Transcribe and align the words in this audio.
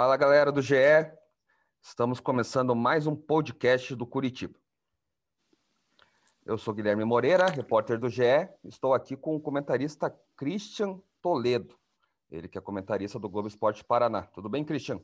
Fala 0.00 0.16
galera 0.16 0.52
do 0.52 0.62
GE, 0.62 0.76
estamos 1.82 2.20
começando 2.20 2.72
mais 2.72 3.08
um 3.08 3.16
podcast 3.16 3.96
do 3.96 4.06
Curitiba. 4.06 4.56
Eu 6.46 6.56
sou 6.56 6.72
Guilherme 6.72 7.04
Moreira, 7.04 7.46
repórter 7.46 7.98
do 7.98 8.08
GE, 8.08 8.48
estou 8.62 8.94
aqui 8.94 9.16
com 9.16 9.34
o 9.34 9.40
comentarista 9.40 10.16
Christian 10.36 11.00
Toledo, 11.20 11.76
ele 12.30 12.46
que 12.46 12.56
é 12.56 12.60
comentarista 12.60 13.18
do 13.18 13.28
Globo 13.28 13.48
Esporte 13.48 13.82
Paraná. 13.82 14.22
Tudo 14.22 14.48
bem, 14.48 14.64
Christian? 14.64 15.00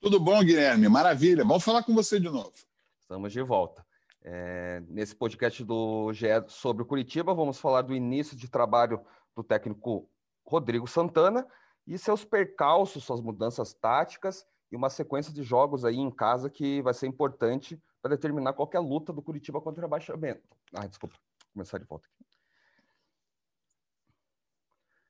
Tudo 0.00 0.18
bom, 0.18 0.42
Guilherme, 0.42 0.88
maravilha, 0.88 1.44
vamos 1.44 1.62
falar 1.62 1.84
com 1.84 1.94
você 1.94 2.18
de 2.18 2.28
novo. 2.28 2.52
Estamos 3.00 3.32
de 3.32 3.40
volta. 3.40 3.86
É, 4.24 4.82
nesse 4.88 5.14
podcast 5.14 5.62
do 5.62 6.12
GE 6.12 6.26
sobre 6.48 6.82
o 6.82 6.86
Curitiba, 6.86 7.32
vamos 7.32 7.60
falar 7.60 7.82
do 7.82 7.94
início 7.94 8.36
de 8.36 8.48
trabalho 8.48 9.00
do 9.32 9.44
técnico 9.44 10.10
Rodrigo 10.44 10.88
Santana 10.88 11.46
e 11.88 11.96
seus 11.96 12.22
percalços, 12.22 13.02
suas 13.02 13.22
mudanças 13.22 13.72
táticas 13.72 14.46
e 14.70 14.76
uma 14.76 14.90
sequência 14.90 15.32
de 15.32 15.42
jogos 15.42 15.86
aí 15.86 15.96
em 15.96 16.10
casa 16.10 16.50
que 16.50 16.82
vai 16.82 16.92
ser 16.92 17.06
importante 17.06 17.82
para 18.02 18.10
determinar 18.10 18.52
qualquer 18.52 18.78
luta 18.78 19.10
do 19.10 19.22
Curitiba 19.22 19.58
contra 19.58 19.80
o 19.80 19.84
rebaixamento. 19.84 20.42
Ah, 20.74 20.86
desculpa, 20.86 21.16
Vou 21.16 21.52
começar 21.54 21.78
de 21.78 21.86
volta 21.86 22.06
aqui. 22.06 22.26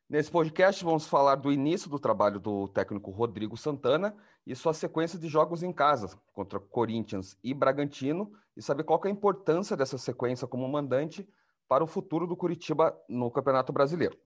Nesse 0.09 0.31
podcast, 0.31 0.83
vamos 0.85 1.07
falar 1.07 1.35
do 1.35 1.53
início 1.53 1.91
do 1.91 1.99
trabalho 1.99 2.39
do 2.39 2.69
técnico 2.69 3.11
Rodrigo 3.11 3.57
Santana 3.57 4.17
e 4.47 4.55
sua 4.55 4.73
sequência 4.73 5.19
de 5.19 5.29
jogos 5.29 5.65
em 5.65 5.73
casa 5.73 6.17
contra 6.33 6.61
Corinthians 6.61 7.37
e 7.43 7.53
Bragantino 7.53 8.33
e 8.57 8.63
saber 8.63 8.85
qual 8.85 9.01
é 9.05 9.09
a 9.09 9.11
importância 9.11 9.77
dessa 9.77 9.99
sequência 9.99 10.47
como 10.47 10.67
mandante 10.69 11.29
para 11.67 11.85
o 11.85 11.89
futuro 11.89 12.27
do 12.27 12.37
Curitiba 12.37 12.97
no 13.09 13.31
Campeonato 13.31 13.73
Brasileiro. 13.73 14.17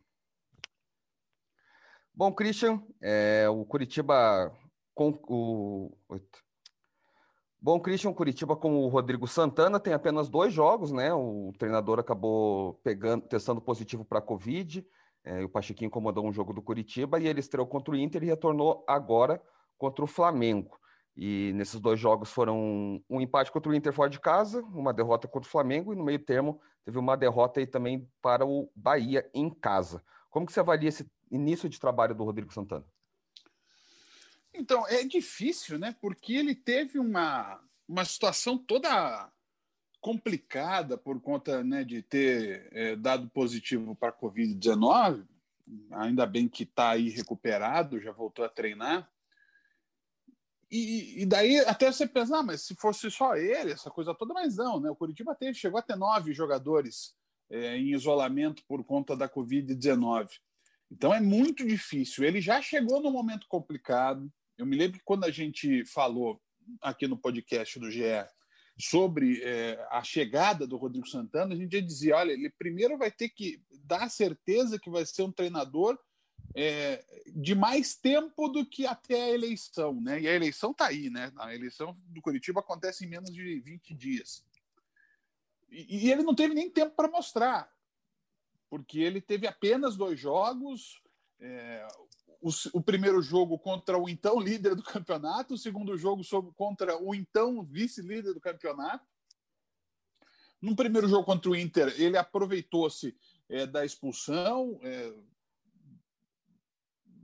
Bom, 2.15 2.31
Christian, 2.31 2.83
é, 3.01 3.49
o 3.49 3.65
Curitiba 3.65 4.53
com 4.95 5.19
o. 5.29 5.97
Bom, 7.59 7.81
Christian, 7.81 8.13
Curitiba 8.13 8.55
com 8.55 8.77
o 8.77 8.89
Rodrigo 8.89 9.27
Santana 9.27 9.81
tem 9.81 9.95
apenas 9.95 10.29
dois 10.29 10.53
jogos, 10.53 10.93
né? 10.93 11.15
O 11.15 11.53
treinador 11.59 11.99
acabou 11.99 12.75
pegando, 12.85 13.27
testando 13.27 13.63
positivo 13.63 14.05
para 14.05 14.19
a 14.19 14.23
Covid. 14.23 14.87
É, 15.25 15.43
o 15.45 15.49
Pachequinho 15.49 15.91
comandou 15.91 16.27
um 16.27 16.33
jogo 16.33 16.53
do 16.53 16.61
Curitiba 16.61 17.19
e 17.19 17.27
ele 17.27 17.41
estreou 17.41 17.67
contra 17.67 17.95
o 17.95 17.97
Inter 17.97 18.23
e 18.25 18.27
retornou 18.27 18.85
agora 18.87 19.41
contra 19.79 20.05
o 20.05 20.09
Flamengo. 20.09 20.77
E 21.17 21.53
nesses 21.55 21.81
dois 21.81 21.99
jogos 21.99 22.31
foram 22.31 23.01
um 23.09 23.21
empate 23.21 23.53
contra 23.53 23.71
o 23.71 23.75
Inter 23.75 23.93
fora 23.93 24.11
de 24.11 24.19
casa, 24.21 24.63
uma 24.63 24.93
derrota 24.93 25.29
contra 25.29 25.49
o 25.49 25.51
Flamengo 25.51 25.93
e 25.93 25.97
no 25.97 26.05
meio 26.05 26.19
termo 26.19 26.61
teve 26.85 26.99
uma 26.99 27.17
derrota 27.17 27.61
aí 27.61 27.67
também 27.67 28.09
para 28.21 28.45
o 28.45 28.71
Bahia 28.75 29.29
em 29.33 29.49
casa. 29.49 30.03
Como 30.31 30.47
que 30.47 30.53
você 30.53 30.61
avalia 30.61 30.89
esse 30.89 31.09
início 31.33 31.69
de 31.69 31.81
trabalho 31.81 32.15
do 32.15 32.25
Rodrigo 32.25 32.53
Santana? 32.53 32.85
Então, 34.55 34.87
é 34.87 35.03
difícil, 35.03 35.79
né? 35.79 35.97
Porque 36.01 36.35
ele 36.35 36.55
teve 36.55 36.99
uma, 36.99 37.59
uma 37.89 38.05
situação 38.05 38.59
toda 38.59 39.33
complicada 40.01 40.99
por 40.99 41.21
conta 41.21 41.63
né, 41.65 41.85
de 41.85 42.03
ter 42.03 42.69
é, 42.73 42.97
dado 42.97 43.31
positivo 43.31 43.95
para 43.95 44.11
a 44.11 44.13
Covid-19. 44.13 45.27
Ainda 45.93 46.27
bem 46.27 46.49
que 46.49 46.65
está 46.65 46.91
aí 46.91 47.09
recuperado, 47.09 48.01
já 48.01 48.13
voltou 48.13 48.45
a 48.45 48.49
treinar. 48.49 49.09
E, 50.71 51.23
e, 51.23 51.27
daí 51.27 51.59
até 51.61 51.93
você 51.93 52.07
pensa, 52.07 52.39
ah, 52.39 52.43
mas 52.43 52.63
se 52.63 52.75
fosse 52.75 53.11
só 53.11 53.37
ele, 53.37 53.73
essa 53.73 53.91
coisa 53.91 54.15
toda, 54.15 54.33
mas 54.33 54.57
não, 54.57 54.81
né? 54.81 54.91
O 54.91 54.97
Curitiba 54.97 55.35
teve, 55.35 55.55
chegou 55.55 55.79
a 55.79 55.83
ter 55.83 55.97
nove 55.97 56.33
jogadores 56.33 57.15
é, 57.51 57.77
em 57.77 57.93
isolamento 57.93 58.65
por 58.67 58.83
conta 58.83 59.15
da 59.15 59.29
Covid-19. 59.29 60.31
Então 60.93 61.13
é 61.13 61.21
muito 61.21 61.67
difícil. 61.67 62.23
Ele 62.23 62.41
já 62.41 62.61
chegou 62.61 63.01
num 63.01 63.11
momento 63.11 63.47
complicado. 63.49 64.31
Eu 64.59 64.67
me 64.67 64.77
lembro 64.77 64.99
que 64.99 65.05
quando 65.05 65.25
a 65.25 65.31
gente 65.31 65.87
falou 65.87 66.41
aqui 66.83 67.09
no 67.09 67.17
podcast 67.17 67.79
do 67.81 67.91
GE 67.91 68.03
sobre 68.79 69.43
é, 69.43 69.85
a 69.91 70.03
chegada 70.05 70.67
do 70.67 70.77
Rodrigo 70.77 71.09
Santana, 71.09 71.55
a 71.55 71.57
gente 71.57 71.73
já 71.79 71.85
dizia: 71.85 72.17
olha, 72.17 72.33
ele 72.33 72.51
primeiro 72.51 72.99
vai 72.99 73.11
ter 73.11 73.31
que 73.31 73.63
dar 73.85 74.11
certeza 74.11 74.79
que 74.79 74.91
vai 74.91 75.07
ser 75.07 75.23
um 75.23 75.33
treinador 75.33 75.99
é, 76.55 77.03
de 77.35 77.55
mais 77.55 77.95
tempo 77.95 78.49
do 78.49 78.67
que 78.67 78.85
até 78.85 79.25
a 79.25 79.31
eleição, 79.31 79.99
né? 79.99 80.21
E 80.21 80.29
a 80.29 80.35
eleição 80.35 80.73
está 80.73 80.89
aí, 80.89 81.09
né? 81.09 81.33
A 81.39 81.55
eleição 81.55 81.97
do 82.05 82.21
Curitiba 82.21 82.61
acontece 82.61 83.07
em 83.07 83.09
menos 83.09 83.33
de 83.33 83.61
20 83.61 83.95
dias. 83.95 84.45
E, 85.71 86.07
e 86.07 86.13
ele 86.13 86.23
não 86.23 86.35
teve 86.35 86.53
nem 86.53 86.69
tempo 86.69 86.95
para 86.95 87.09
mostrar 87.09 87.73
porque 88.73 89.01
ele 89.01 89.21
teve 89.21 89.47
apenas 89.47 89.99
dois 89.99 90.19
jogos. 90.19 91.03
É, 91.39 91.87
o, 92.41 92.49
o, 92.73 92.81
primeiro 92.81 93.21
jogo 93.21 93.59
contra 93.59 93.99
o 93.99 94.09
então 94.09 94.41
líder 94.41 94.75
do 94.75 94.83
campeonato, 94.83 95.53
o 95.53 95.59
segundo 95.59 95.95
jogo 95.99 96.25
sobre, 96.25 96.55
contra 96.55 96.97
o 96.97 97.15
então 97.15 97.63
vice-líder 97.63 98.33
do 98.33 98.41
campeonato. 98.41 99.07
No 100.59 100.75
primeiro 100.75 101.07
jogo 101.07 101.23
contra 101.23 101.51
o 101.51 101.55
Inter, 101.55 101.95
ele 102.01 102.17
aproveitou-se 102.17 103.15
é, 103.47 103.67
da 103.67 103.85
expulsão. 103.85 104.81
É, 104.83 105.13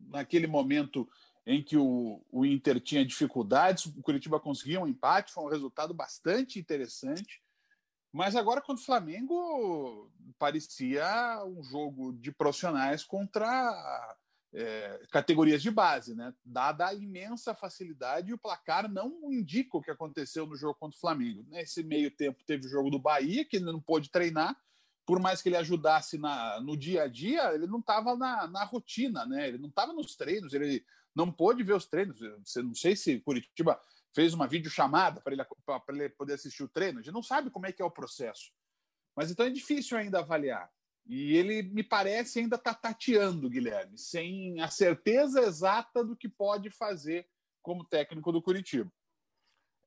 naquele 0.09 0.47
momento 0.47 1.09
em 1.47 1.63
que 1.63 1.79
o, 1.79 2.23
o 2.31 2.45
Inter 2.45 2.79
tinha 2.79 3.07
dificuldades, 3.07 3.87
o 3.87 4.03
Curitiba 4.03 4.39
conseguiu 4.39 4.83
um 4.83 4.87
empate, 4.87 5.33
foi 5.33 5.45
um 5.45 5.49
resultado 5.49 5.95
bastante 5.95 6.59
interessante. 6.59 7.43
Mas 8.13 8.35
agora 8.35 8.61
contra 8.61 8.83
o 8.83 8.87
Flamengo 8.87 10.11
parecia 10.39 11.43
um 11.45 11.63
jogo 11.63 12.13
de 12.13 12.33
profissionais 12.33 13.05
contra 13.05 14.17
é, 14.53 15.01
categorias 15.11 15.63
de 15.63 15.71
base, 15.71 16.15
né? 16.15 16.33
Dada 16.45 16.87
a 16.87 16.95
imensa 16.95 17.55
facilidade, 17.55 18.33
o 18.33 18.39
placar 18.39 18.91
não 18.91 19.33
indica 19.33 19.77
o 19.77 19.83
que 19.83 19.91
aconteceu 19.91 20.47
no 20.47 20.57
jogo 20.57 20.75
contra 20.79 20.97
o 20.97 21.01
Flamengo. 21.01 21.45
Nesse 21.49 21.83
meio 21.83 22.11
tempo 22.11 22.43
teve 22.47 22.67
o 22.67 22.71
jogo 22.71 22.91
do 22.91 22.99
Bahia, 22.99 23.45
que 23.45 23.57
ele 23.57 23.67
não 23.67 23.81
pôde 23.81 24.11
treinar, 24.11 24.57
por 25.05 25.21
mais 25.21 25.41
que 25.41 25.49
ele 25.49 25.57
ajudasse 25.57 26.19
na, 26.19 26.61
no 26.61 26.77
dia 26.77 27.05
a 27.05 27.09
dia, 27.09 27.55
ele 27.55 27.67
não 27.67 27.79
estava 27.79 28.17
na, 28.17 28.47
na 28.47 28.65
rotina, 28.65 29.25
né? 29.27 29.49
Ele 29.49 29.59
não 29.59 29.69
estava 29.69 29.93
nos 29.93 30.15
treinos, 30.15 30.53
ele 30.53 30.85
não 31.15 31.33
pôde 31.33 31.63
ver 31.63 31.75
os 31.75 31.87
treinos. 31.87 32.19
Você 32.45 32.63
não 32.63 32.75
sei 32.75 32.95
se 32.95 33.21
Curitiba 33.21 33.81
fez 34.15 34.35
uma 34.35 34.47
videochamada 34.47 35.21
para 35.21 35.33
ele, 35.33 35.43
ele 35.89 36.09
poder 36.11 36.35
assistir 36.35 36.63
o 36.63 36.69
treino. 36.69 36.99
A 36.99 37.03
gente 37.03 37.15
não 37.15 37.23
sabe 37.23 37.51
como 37.51 37.67
é 37.67 37.73
que 37.73 37.83
é 37.83 37.85
o 37.85 37.91
processo. 37.91 38.51
Mas 39.17 39.31
então 39.31 39.47
é 39.47 39.51
difícil 39.51 39.97
ainda 39.97 40.21
avaliar. 40.21 40.71
E 41.07 41.37
ele 41.37 41.63
me 41.63 41.83
parece 41.83 42.39
ainda 42.39 42.57
está 42.57 42.75
tateando, 42.75 43.49
Guilherme, 43.49 43.97
sem 43.97 44.61
a 44.61 44.69
certeza 44.69 45.41
exata 45.41 46.05
do 46.05 46.17
que 46.17 46.29
pode 46.29 46.71
fazer 46.71 47.27
como 47.63 47.85
técnico 47.85 48.31
do 48.31 48.43
Curitiba. 48.43 48.93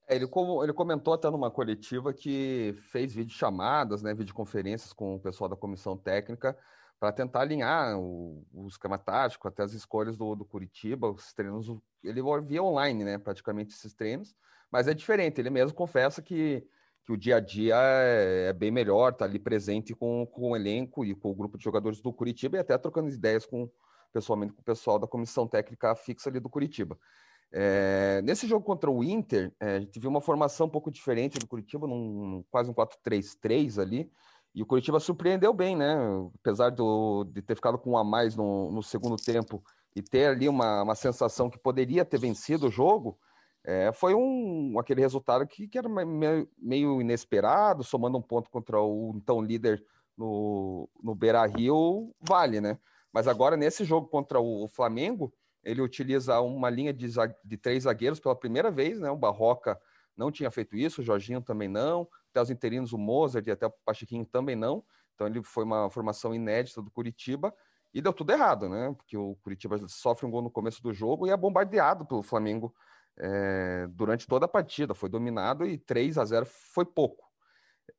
É, 0.07 0.15
ele, 0.15 0.25
ele 0.63 0.73
comentou 0.73 1.13
até 1.13 1.29
numa 1.29 1.51
coletiva 1.51 2.13
que 2.13 2.75
fez 2.89 3.13
videochamadas, 3.13 4.01
né, 4.01 4.13
videoconferências 4.13 4.91
com 4.91 5.15
o 5.15 5.19
pessoal 5.19 5.49
da 5.49 5.55
comissão 5.55 5.95
técnica 5.95 6.57
para 7.01 7.11
tentar 7.11 7.41
alinhar 7.41 7.97
o, 7.97 8.45
o, 8.53 8.67
esquema 8.67 8.95
tático, 8.95 9.47
até 9.47 9.63
as 9.63 9.73
escolhas 9.73 10.15
do, 10.15 10.35
do 10.35 10.45
Curitiba, 10.45 11.09
os 11.09 11.33
treinos, 11.33 11.67
ele 12.03 12.21
via 12.43 12.61
online, 12.61 13.03
né, 13.03 13.17
praticamente 13.17 13.73
esses 13.73 13.95
treinos, 13.95 14.35
mas 14.71 14.87
é 14.87 14.93
diferente, 14.93 15.41
ele 15.41 15.49
mesmo 15.49 15.75
confessa 15.75 16.21
que, 16.21 16.63
que 17.03 17.11
o 17.11 17.17
dia 17.17 17.37
a 17.37 17.39
dia 17.39 17.75
é, 17.75 18.49
é 18.49 18.53
bem 18.53 18.69
melhor, 18.69 19.13
tá 19.13 19.25
ali 19.25 19.39
presente 19.39 19.95
com, 19.95 20.27
com 20.27 20.51
o 20.51 20.55
elenco 20.55 21.03
e 21.03 21.15
com 21.15 21.31
o 21.31 21.33
grupo 21.33 21.57
de 21.57 21.63
jogadores 21.63 21.99
do 22.01 22.13
Curitiba 22.13 22.57
e 22.57 22.59
até 22.59 22.77
trocando 22.77 23.09
ideias 23.09 23.47
com, 23.47 23.67
pessoalmente 24.13 24.53
com 24.53 24.61
o 24.61 24.63
pessoal 24.63 24.99
da 24.99 25.07
comissão 25.07 25.47
técnica 25.47 25.95
fixa 25.95 26.29
ali 26.29 26.39
do 26.39 26.49
Curitiba. 26.49 26.99
É, 27.51 28.21
nesse 28.23 28.47
jogo 28.47 28.63
contra 28.63 28.91
o 28.91 29.03
Inter, 29.03 29.51
é, 29.59 29.77
a 29.77 29.79
gente 29.79 29.99
viu 29.99 30.09
uma 30.11 30.21
formação 30.21 30.67
um 30.67 30.69
pouco 30.69 30.91
diferente 30.91 31.39
do 31.39 31.47
Curitiba, 31.47 31.87
num, 31.87 32.45
quase 32.51 32.69
um 32.69 32.75
4-3-3 32.75 33.81
ali, 33.81 34.11
e 34.53 34.61
o 34.61 34.65
Curitiba 34.65 34.99
surpreendeu 34.99 35.53
bem, 35.53 35.75
né? 35.75 35.95
Apesar 36.35 36.69
do, 36.69 37.23
de 37.23 37.41
ter 37.41 37.55
ficado 37.55 37.77
com 37.77 37.91
um 37.91 37.97
a 37.97 38.03
mais 38.03 38.35
no, 38.35 38.71
no 38.71 38.83
segundo 38.83 39.15
tempo 39.15 39.63
e 39.95 40.01
ter 40.01 40.25
ali 40.25 40.49
uma, 40.49 40.83
uma 40.83 40.95
sensação 40.95 41.49
que 41.49 41.57
poderia 41.57 42.03
ter 42.03 42.19
vencido 42.19 42.67
o 42.67 42.71
jogo, 42.71 43.17
é, 43.63 43.91
foi 43.93 44.13
um, 44.13 44.77
aquele 44.79 45.01
resultado 45.01 45.45
que, 45.47 45.67
que 45.67 45.77
era 45.77 45.87
meio, 45.87 46.49
meio, 46.57 47.01
inesperado, 47.01 47.83
somando 47.83 48.17
um 48.17 48.21
ponto 48.21 48.49
contra 48.49 48.81
o 48.81 49.13
então 49.15 49.41
líder 49.41 49.83
no, 50.17 50.89
no 51.01 51.15
Beira 51.15 51.45
Rio, 51.45 52.13
vale, 52.19 52.59
né? 52.59 52.77
Mas 53.13 53.27
agora, 53.27 53.55
nesse 53.55 53.83
jogo 53.83 54.07
contra 54.07 54.39
o 54.39 54.67
Flamengo, 54.67 55.33
ele 55.63 55.81
utiliza 55.81 56.39
uma 56.41 56.69
linha 56.69 56.93
de, 56.93 57.07
de 57.45 57.57
três 57.57 57.83
zagueiros 57.83 58.19
pela 58.19 58.35
primeira 58.35 58.71
vez, 58.71 58.99
né? 58.99 59.11
O 59.11 59.17
Barroca 59.17 59.79
não 60.17 60.31
tinha 60.31 60.51
feito 60.51 60.75
isso, 60.75 61.01
o 61.01 61.03
Jorginho 61.03 61.41
também 61.41 61.69
não, 61.69 62.07
até 62.31 62.41
os 62.41 62.49
interinos, 62.49 62.93
o 62.93 62.97
Mozart 62.97 63.45
e 63.45 63.51
até 63.51 63.67
o 63.67 63.73
Pachequinho 63.85 64.25
também 64.25 64.55
não. 64.55 64.83
Então 65.13 65.27
ele 65.27 65.43
foi 65.43 65.63
uma 65.63 65.89
formação 65.89 66.33
inédita 66.33 66.81
do 66.81 66.89
Curitiba 66.89 67.53
e 67.93 68.01
deu 68.01 68.13
tudo 68.13 68.31
errado, 68.31 68.69
né? 68.69 68.93
Porque 68.97 69.17
o 69.17 69.35
Curitiba 69.43 69.77
sofre 69.87 70.25
um 70.25 70.31
gol 70.31 70.41
no 70.41 70.49
começo 70.49 70.81
do 70.81 70.93
jogo 70.93 71.27
e 71.27 71.29
é 71.29 71.37
bombardeado 71.37 72.05
pelo 72.05 72.23
Flamengo 72.23 72.73
é, 73.19 73.87
durante 73.89 74.25
toda 74.25 74.45
a 74.45 74.49
partida. 74.49 74.93
Foi 74.93 75.09
dominado 75.09 75.65
e 75.65 75.77
3 75.77 76.17
a 76.17 76.25
0 76.25 76.45
foi 76.45 76.85
pouco. 76.85 77.29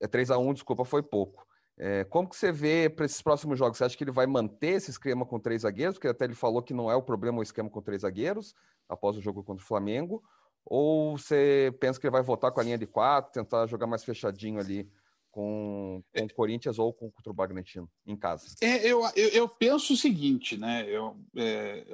É 0.00 0.08
3 0.08 0.30
a 0.30 0.38
1 0.38 0.54
desculpa, 0.54 0.84
foi 0.84 1.02
pouco. 1.02 1.46
É, 1.78 2.04
como 2.04 2.28
que 2.28 2.36
você 2.36 2.52
vê 2.52 2.88
para 2.88 3.04
esses 3.04 3.22
próximos 3.22 3.58
jogos? 3.58 3.78
Você 3.78 3.84
acha 3.84 3.96
que 3.96 4.04
ele 4.04 4.10
vai 4.10 4.26
manter 4.26 4.74
esse 4.74 4.90
esquema 4.90 5.24
com 5.26 5.38
três 5.38 5.62
zagueiros? 5.62 5.96
Porque 5.96 6.08
até 6.08 6.24
ele 6.24 6.34
falou 6.34 6.62
que 6.62 6.74
não 6.74 6.90
é 6.90 6.96
o 6.96 7.02
problema 7.02 7.38
o 7.38 7.42
esquema 7.42 7.70
com 7.70 7.80
três 7.80 8.02
zagueiros 8.02 8.54
após 8.88 9.16
o 9.16 9.20
jogo 9.20 9.42
contra 9.42 9.62
o 9.62 9.66
Flamengo. 9.66 10.22
Ou 10.64 11.18
você 11.18 11.74
pensa 11.80 11.98
que 11.98 12.06
ele 12.06 12.12
vai 12.12 12.22
voltar 12.22 12.50
com 12.50 12.60
a 12.60 12.62
linha 12.62 12.78
de 12.78 12.86
quatro, 12.86 13.32
tentar 13.32 13.66
jogar 13.66 13.86
mais 13.86 14.04
fechadinho 14.04 14.60
ali 14.60 14.88
com, 15.32 16.02
com 16.14 16.24
o 16.24 16.34
Corinthians 16.34 16.78
ou 16.78 16.92
com, 16.92 17.10
contra 17.10 17.30
o 17.30 17.34
Bragantino 17.34 17.90
em 18.06 18.16
casa? 18.16 18.54
É, 18.60 18.86
eu, 18.86 19.02
eu, 19.16 19.28
eu, 19.30 19.48
penso 19.48 19.94
o 19.94 19.96
seguinte, 19.96 20.56
né? 20.56 20.88
Eu, 20.88 21.16
é, 21.36 21.84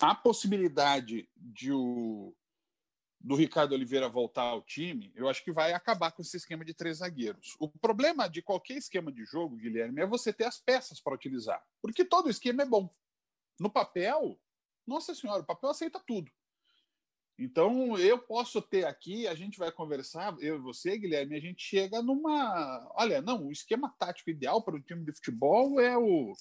a 0.00 0.14
possibilidade 0.14 1.28
de 1.36 1.72
o, 1.72 2.34
do 3.18 3.34
Ricardo 3.34 3.72
Oliveira 3.72 4.08
voltar 4.08 4.42
ao 4.42 4.62
time, 4.62 5.12
eu 5.14 5.28
acho 5.28 5.42
que 5.42 5.52
vai 5.52 5.72
acabar 5.72 6.12
com 6.12 6.22
esse 6.22 6.36
esquema 6.36 6.64
de 6.64 6.74
três 6.74 6.98
zagueiros. 6.98 7.56
O 7.58 7.68
problema 7.68 8.28
de 8.28 8.42
qualquer 8.42 8.76
esquema 8.76 9.12
de 9.12 9.24
jogo, 9.24 9.56
Guilherme, 9.56 10.00
é 10.00 10.06
você 10.06 10.32
ter 10.32 10.44
as 10.44 10.58
peças 10.58 11.00
para 11.00 11.14
utilizar. 11.14 11.62
Porque 11.80 12.04
todo 12.04 12.30
esquema 12.30 12.62
é 12.62 12.66
bom. 12.66 12.90
No 13.58 13.70
papel, 13.70 14.38
nossa 14.86 15.14
senhora, 15.14 15.42
o 15.42 15.46
papel 15.46 15.70
aceita 15.70 16.02
tudo. 16.04 16.30
Então, 17.38 17.98
eu 17.98 18.18
posso 18.18 18.60
ter 18.60 18.84
aqui, 18.84 19.26
a 19.26 19.34
gente 19.34 19.58
vai 19.58 19.72
conversar, 19.72 20.36
eu 20.40 20.56
e 20.56 20.60
você, 20.60 20.96
Guilherme, 20.98 21.36
a 21.36 21.40
gente 21.40 21.62
chega 21.62 22.02
numa. 22.02 22.92
Olha, 22.94 23.20
não, 23.20 23.46
o 23.46 23.52
esquema 23.52 23.94
tático 23.98 24.30
ideal 24.30 24.62
para 24.62 24.76
o 24.76 24.82
time 24.82 25.04
de 25.04 25.12
futebol 25.12 25.80
é 25.80 25.96
o, 25.96 26.32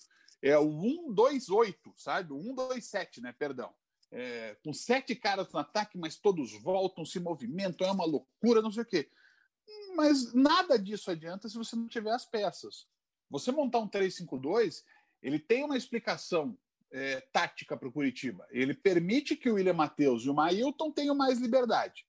é 0.41 0.57
o 0.57 0.69
1-2-8, 0.69 1.75
sabe? 1.95 2.33
O 2.33 2.37
1-2-7, 2.37 3.21
né? 3.21 3.33
Perdão 3.37 3.73
é, 4.11 4.57
com 4.63 4.73
sete 4.73 5.15
caras 5.15 5.51
no 5.51 5.59
ataque, 5.59 5.97
mas 5.97 6.17
todos 6.17 6.51
voltam, 6.61 7.05
se 7.05 7.19
movimentam, 7.19 7.87
é 7.87 7.91
uma 7.91 8.05
loucura, 8.05 8.61
não 8.61 8.71
sei 8.71 8.83
o 8.83 8.85
quê. 8.85 9.09
Mas 9.95 10.33
nada 10.33 10.77
disso 10.77 11.09
adianta 11.09 11.47
se 11.47 11.57
você 11.57 11.75
não 11.75 11.87
tiver 11.87 12.11
as 12.11 12.25
peças. 12.25 12.87
Você 13.29 13.51
montar 13.51 13.79
um 13.79 13.87
3-5-2, 13.87 14.83
ele 15.21 15.39
tem 15.39 15.63
uma 15.63 15.77
explicação 15.77 16.57
é, 16.91 17.21
tática 17.31 17.77
para 17.77 17.87
o 17.87 17.91
Curitiba. 17.91 18.45
Ele 18.51 18.73
permite 18.73 19.35
que 19.35 19.49
o 19.49 19.55
William 19.55 19.73
Matheus 19.73 20.23
e 20.23 20.29
o 20.29 20.33
Mailton 20.33 20.91
tenham 20.91 21.15
mais 21.15 21.39
liberdade. 21.39 22.05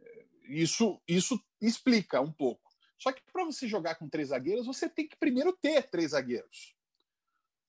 É, 0.00 0.26
isso, 0.48 1.00
isso 1.06 1.40
explica 1.60 2.20
um 2.20 2.32
pouco. 2.32 2.62
Só 2.98 3.12
que 3.12 3.22
para 3.32 3.44
você 3.44 3.68
jogar 3.68 3.96
com 3.96 4.08
três 4.08 4.28
zagueiros, 4.28 4.66
você 4.66 4.88
tem 4.88 5.06
que 5.06 5.16
primeiro 5.16 5.52
ter 5.52 5.88
três 5.90 6.12
zagueiros. 6.12 6.74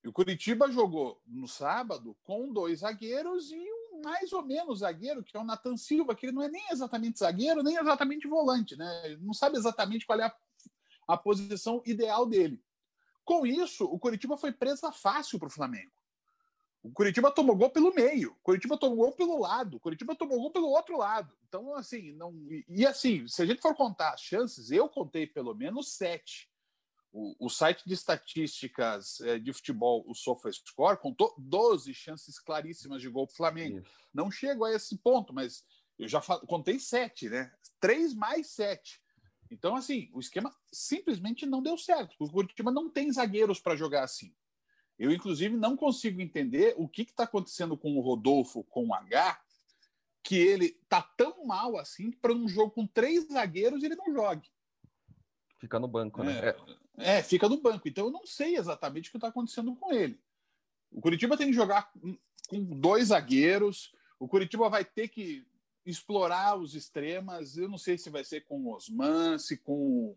E 0.04 0.08
o 0.08 0.14
Curitiba 0.14 0.72
jogou 0.72 1.22
no 1.26 1.48
sábado 1.48 2.16
com 2.24 2.54
dois 2.54 2.80
zagueiros 2.80 3.52
e 3.52 3.58
um 3.58 4.02
mais 4.04 4.32
ou 4.34 4.44
menos 4.44 4.80
zagueiro, 4.80 5.24
que 5.24 5.36
é 5.36 5.40
o 5.40 5.44
Nathan 5.44 5.76
Silva, 5.78 6.16
que 6.16 6.28
ele 6.28 6.36
não 6.36 6.44
é 6.44 6.50
nem 6.50 6.64
exatamente 6.72 7.20
zagueiro, 7.20 7.64
nem 7.64 7.76
exatamente 7.76 8.28
volante, 8.28 8.76
né? 8.76 9.18
Não 9.20 9.34
sabe 9.34 9.58
exatamente 9.58 10.06
qual 10.06 10.20
é 10.20 10.26
a, 10.26 10.36
a 11.08 11.18
posição 11.18 11.82
ideal 11.86 12.28
dele. 12.28 12.64
Com 13.24 13.48
isso, 13.48 13.86
o 13.86 13.98
Curitiba 13.98 14.38
foi 14.38 14.52
presa 14.52 14.92
fácil 14.92 15.40
para 15.40 15.48
o 15.48 15.52
Flamengo. 15.52 15.92
O 16.86 16.92
Curitiba 16.92 17.32
tomou 17.32 17.56
gol 17.56 17.72
pelo 17.72 17.94
meio, 17.96 18.32
o 18.32 18.44
Curitiba 18.44 18.78
tomou 18.78 18.98
gol 18.98 19.12
pelo 19.14 19.40
lado, 19.40 19.78
o 19.78 19.80
Curitiba 19.80 20.16
tomou 20.16 20.40
gol 20.40 20.52
pelo 20.52 20.68
outro 20.68 20.98
lado. 20.98 21.36
Então, 21.48 21.74
assim, 21.74 22.14
não. 22.14 22.32
E, 22.70 22.86
assim, 22.86 23.28
se 23.28 23.42
a 23.42 23.46
gente 23.46 23.60
for 23.60 23.74
contar 23.74 24.14
as 24.14 24.22
chances, 24.22 24.70
eu 24.70 24.88
contei 24.88 25.26
pelo 25.26 25.56
menos 25.56 25.94
sete 25.94 26.48
o, 27.40 27.50
site 27.50 27.82
de 27.86 27.94
estatísticas 27.94 29.22
é, 29.22 29.40
de 29.40 29.54
futebol, 29.54 30.04
o 30.06 30.14
SofaScore, 30.14 31.00
contou 31.00 31.34
12 31.38 31.94
chances 31.94 32.38
claríssimas 32.38 33.02
de 33.02 33.08
gol 33.08 33.26
para 33.26 33.34
o 33.34 33.38
Flamengo. 33.38 33.80
Isso. 33.80 33.90
Não 34.14 34.30
chego 34.30 34.66
a 34.66 34.74
esse 34.74 34.98
ponto, 34.98 35.34
mas 35.34 35.64
eu 35.98 36.10
já 36.10 36.22
contei 36.22 36.78
sete, 36.78 37.30
né? 37.30 37.52
Três 37.80 38.14
mais 38.14 38.50
sete. 38.50 39.02
Então, 39.50 39.76
assim, 39.76 40.10
o 40.14 40.20
esquema 40.20 40.54
simplesmente 40.74 41.46
não 41.46 41.64
deu 41.64 41.78
certo. 41.78 42.14
O 42.20 42.30
Curitiba 42.30 42.70
não 42.70 42.90
tem 42.90 43.12
zagueiros 43.12 43.60
para 43.60 43.78
jogar 43.78 44.04
assim. 44.04 44.36
Eu, 44.98 45.12
inclusive, 45.12 45.56
não 45.58 45.76
consigo 45.76 46.22
entender 46.22 46.74
o 46.78 46.88
que 46.88 47.04
está 47.04 47.24
acontecendo 47.24 47.78
com 47.78 47.98
o 47.98 48.02
Rodolfo, 48.02 48.64
com 48.64 48.88
o 48.88 48.94
H, 48.94 49.42
que 50.24 50.36
ele 50.36 50.80
tá 50.90 51.02
tão 51.02 51.46
mal 51.46 51.78
assim 51.78 52.12
para 52.12 52.34
um 52.34 52.48
jogo 52.48 52.72
com 52.72 52.88
três 52.88 53.28
zagueiros 53.28 53.84
ele 53.84 53.96
não 53.96 54.12
jogue. 54.12 54.50
Fica 55.60 55.80
no 55.80 55.88
banco, 55.88 56.24
né? 56.24 56.56
É, 56.98 57.18
é, 57.18 57.24
fica 57.24 57.48
no 57.48 57.62
banco. 57.62 57.88
Então 57.88 58.06
eu 58.06 58.12
não 58.12 58.26
sei 58.26 58.56
exatamente 58.56 59.10
o 59.10 59.12
que 59.12 59.18
está 59.18 59.28
acontecendo 59.28 59.76
com 59.76 59.94
ele. 59.94 60.20
O 60.92 61.02
Curitiba 61.02 61.38
tem 61.38 61.48
que 61.48 61.54
jogar 61.54 61.92
com 62.48 62.64
dois 62.64 63.10
zagueiros. 63.10 63.94
O 64.20 64.28
Curitiba 64.28 64.70
vai 64.70 64.84
ter 64.84 65.10
que 65.10 65.46
explorar 65.86 66.58
os 66.58 66.74
extremas. 66.74 67.58
Eu 67.58 67.70
não 67.70 67.78
sei 67.78 67.98
se 67.98 68.10
vai 68.10 68.24
ser 68.24 68.42
com 68.42 68.62
o 68.62 68.74
Osman, 68.74 69.38
se 69.38 69.58
com 69.58 70.16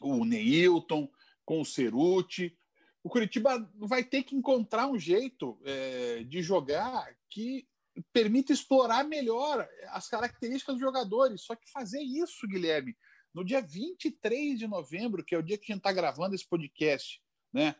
o 0.00 0.24
Neilton, 0.24 1.10
com 1.44 1.60
o 1.60 1.64
Ceruti. 1.64 2.56
O 3.04 3.08
Curitiba 3.08 3.68
vai 3.76 4.04
ter 4.04 4.22
que 4.22 4.36
encontrar 4.36 4.86
um 4.86 4.98
jeito 4.98 5.58
é, 5.64 6.22
de 6.24 6.42
jogar 6.42 7.14
que 7.28 7.66
permita 8.12 8.52
explorar 8.52 9.04
melhor 9.04 9.68
as 9.88 10.08
características 10.08 10.76
dos 10.76 10.82
jogadores. 10.82 11.42
Só 11.42 11.54
que 11.54 11.70
fazer 11.70 12.00
isso, 12.00 12.46
Guilherme, 12.46 12.96
no 13.34 13.44
dia 13.44 13.60
23 13.60 14.58
de 14.58 14.66
novembro, 14.66 15.24
que 15.24 15.34
é 15.34 15.38
o 15.38 15.42
dia 15.42 15.58
que 15.58 15.64
a 15.64 15.74
gente 15.74 15.80
está 15.80 15.92
gravando 15.92 16.34
esse 16.34 16.46
podcast, 16.46 17.20
né? 17.52 17.74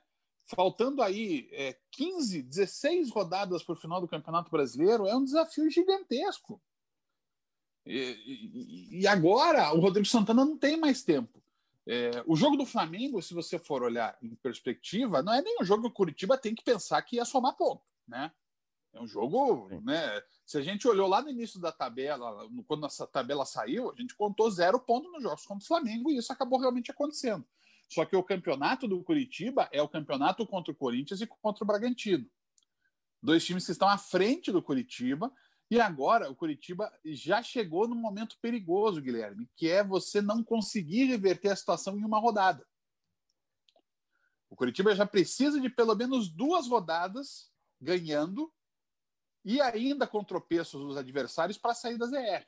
Faltando 0.45 1.03
aí 1.03 1.49
é, 1.53 1.79
15, 1.93 2.43
16 2.43 3.11
rodadas 3.11 3.63
para 3.63 3.75
o 3.75 3.81
final 3.81 4.01
do 4.01 4.09
Campeonato 4.09 4.51
Brasileiro, 4.51 5.07
é 5.07 5.15
um 5.15 5.25
desafio 5.25 5.71
gigantesco. 5.71 6.61
E, 7.87 8.91
e, 8.93 9.01
e 9.01 9.07
agora 9.07 9.73
o 9.73 9.81
Rodrigo 9.81 10.07
Santana 10.07 10.45
não 10.45 10.57
tem 10.57 10.77
mais 10.77 11.03
tempo. 11.03 11.42
É, 11.87 12.23
o 12.27 12.37
jogo 12.37 12.57
do 12.57 12.65
Flamengo, 12.65 13.21
se 13.21 13.35
você 13.35 13.59
for 13.59 13.83
olhar 13.83 14.17
em 14.23 14.35
perspectiva, 14.37 15.23
não 15.23 15.33
é 15.33 15.43
nem 15.43 15.59
um 15.61 15.65
jogo 15.65 15.83
que 15.83 15.89
o 15.89 15.93
Curitiba 15.93 16.39
tem 16.39 16.55
que 16.55 16.63
pensar 16.63 17.03
que 17.03 17.17
ia 17.17 17.25
somar 17.25 17.57
ponto, 17.57 17.83
né? 18.07 18.33
É 18.93 19.01
um 19.01 19.07
jogo, 19.07 19.69
né? 19.83 20.23
Se 20.45 20.59
a 20.59 20.61
gente 20.61 20.87
olhou 20.87 21.09
lá 21.09 21.23
no 21.23 21.31
início 21.31 21.59
da 21.59 21.73
tabela, 21.73 22.47
quando 22.67 22.87
essa 22.87 23.07
tabela 23.07 23.45
saiu, 23.47 23.91
a 23.91 23.95
gente 23.97 24.15
contou 24.15 24.51
zero 24.51 24.79
ponto 24.79 25.11
nos 25.11 25.23
jogos 25.23 25.47
contra 25.47 25.65
o 25.65 25.67
Flamengo 25.67 26.11
e 26.11 26.19
isso 26.19 26.33
acabou 26.33 26.61
realmente 26.61 26.91
acontecendo. 26.91 27.45
Só 27.89 28.05
que 28.05 28.15
o 28.15 28.23
campeonato 28.23 28.87
do 28.87 29.03
Curitiba 29.03 29.69
é 29.73 29.83
o 29.83 29.89
campeonato 29.89 30.47
contra 30.47 30.73
o 30.73 30.77
Corinthians 30.77 31.21
e 31.21 31.27
contra 31.27 31.65
o 31.65 31.67
Bragantino. 31.67 32.27
Dois 33.23 33.45
times 33.45 33.65
que 33.65 33.73
estão 33.73 33.89
à 33.89 33.97
frente 33.97 34.53
do 34.53 34.63
Curitiba. 34.63 35.33
E 35.73 35.81
agora 35.81 36.31
o 36.31 36.37
Curitiba 36.37 36.93
já 37.03 37.43
chegou 37.43 37.89
num 37.89 37.95
momento 37.95 38.37
perigoso, 38.43 39.01
Guilherme, 39.01 39.51
que 39.57 39.71
é 39.71 39.83
você 39.83 40.21
não 40.21 40.45
conseguir 40.45 41.05
reverter 41.05 41.49
a 41.49 41.57
situação 41.57 41.99
em 41.99 42.05
uma 42.05 42.19
rodada. 42.19 42.69
O 44.51 44.55
Curitiba 44.55 44.95
já 44.95 45.07
precisa 45.07 45.59
de 45.59 45.71
pelo 45.71 45.95
menos 45.95 46.29
duas 46.29 46.69
rodadas 46.69 47.51
ganhando 47.81 48.53
e 49.43 49.63
ainda 49.63 50.07
com 50.07 50.23
tropeços 50.23 50.79
dos 50.79 50.99
adversários 50.99 51.57
para 51.57 51.73
sair 51.73 51.97
da 51.97 52.05
ZR. 52.05 52.45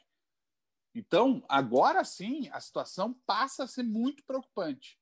Então, 0.95 1.43
agora 1.49 2.05
sim, 2.05 2.51
a 2.53 2.61
situação 2.61 3.15
passa 3.25 3.65
a 3.65 3.67
ser 3.67 3.85
muito 3.85 4.23
preocupante. 4.23 5.01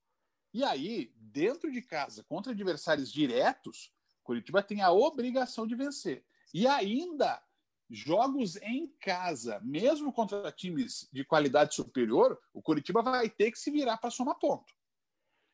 E 0.53 0.63
aí, 0.63 1.13
dentro 1.17 1.69
de 1.69 1.81
casa, 1.81 2.23
contra 2.23 2.53
adversários 2.53 3.11
diretos, 3.11 3.93
Curitiba 4.23 4.63
tem 4.63 4.81
a 4.81 4.93
obrigação 4.93 5.67
de 5.67 5.75
vencer. 5.75 6.25
E 6.53 6.65
ainda, 6.65 7.43
jogos 7.93 8.55
em 8.57 8.87
casa, 8.99 9.59
mesmo 9.63 10.11
contra 10.11 10.51
times 10.51 11.07
de 11.13 11.23
qualidade 11.23 11.75
superior, 11.75 12.39
o 12.53 12.61
Curitiba 12.61 13.01
vai 13.01 13.29
ter 13.29 13.51
que 13.51 13.59
se 13.59 13.69
virar 13.69 13.97
para 13.97 14.09
somar 14.09 14.35
ponto. 14.39 14.73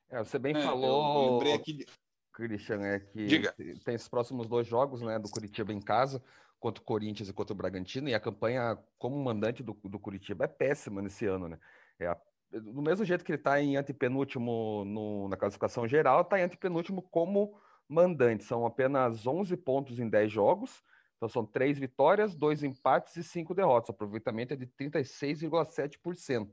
É, 0.09 0.19
você 0.23 0.39
bem 0.39 0.55
é, 0.55 0.61
falou. 0.61 1.33
Lembrei 1.33 1.53
aqui. 1.53 1.85
Christian, 2.33 2.81
é 2.81 2.99
que 2.99 3.25
Diga. 3.25 3.53
tem 3.83 3.95
esses 3.95 4.07
próximos 4.07 4.47
dois 4.47 4.65
jogos, 4.65 5.01
né, 5.01 5.19
do 5.19 5.29
Curitiba 5.29 5.73
em 5.73 5.81
casa, 5.81 6.23
contra 6.57 6.81
o 6.81 6.85
Corinthians 6.85 7.27
e 7.27 7.33
contra 7.33 7.53
o 7.53 7.57
Bragantino, 7.57 8.07
e 8.07 8.13
a 8.13 8.19
campanha 8.19 8.77
como 8.97 9.21
mandante 9.21 9.61
do, 9.61 9.73
do 9.73 9.99
Curitiba 9.99 10.45
é 10.45 10.47
péssima 10.47 11.01
nesse 11.01 11.25
ano, 11.25 11.49
né? 11.49 11.59
É 11.99 12.07
a, 12.07 12.17
do 12.51 12.81
mesmo 12.81 13.05
jeito 13.05 13.23
que 13.23 13.31
ele 13.31 13.37
está 13.37 13.61
em 13.61 13.75
antepenúltimo 13.75 14.83
no, 14.85 15.27
na 15.27 15.37
classificação 15.37 15.87
geral, 15.87 16.21
está 16.21 16.39
em 16.39 16.43
antepenúltimo 16.43 17.01
como 17.01 17.59
mandante. 17.87 18.43
São 18.43 18.65
apenas 18.65 19.27
11 19.27 19.55
pontos 19.57 19.99
em 19.99 20.09
10 20.09 20.31
jogos, 20.31 20.81
então 21.19 21.27
são 21.27 21.45
três 21.45 21.77
vitórias, 21.77 22.33
dois 22.33 22.63
empates 22.63 23.17
e 23.17 23.23
cinco 23.23 23.53
derrotas. 23.53 23.89
O 23.89 23.91
aproveitamento 23.91 24.53
é 24.53 24.57
de 24.57 24.65
36,7%. 24.65 26.49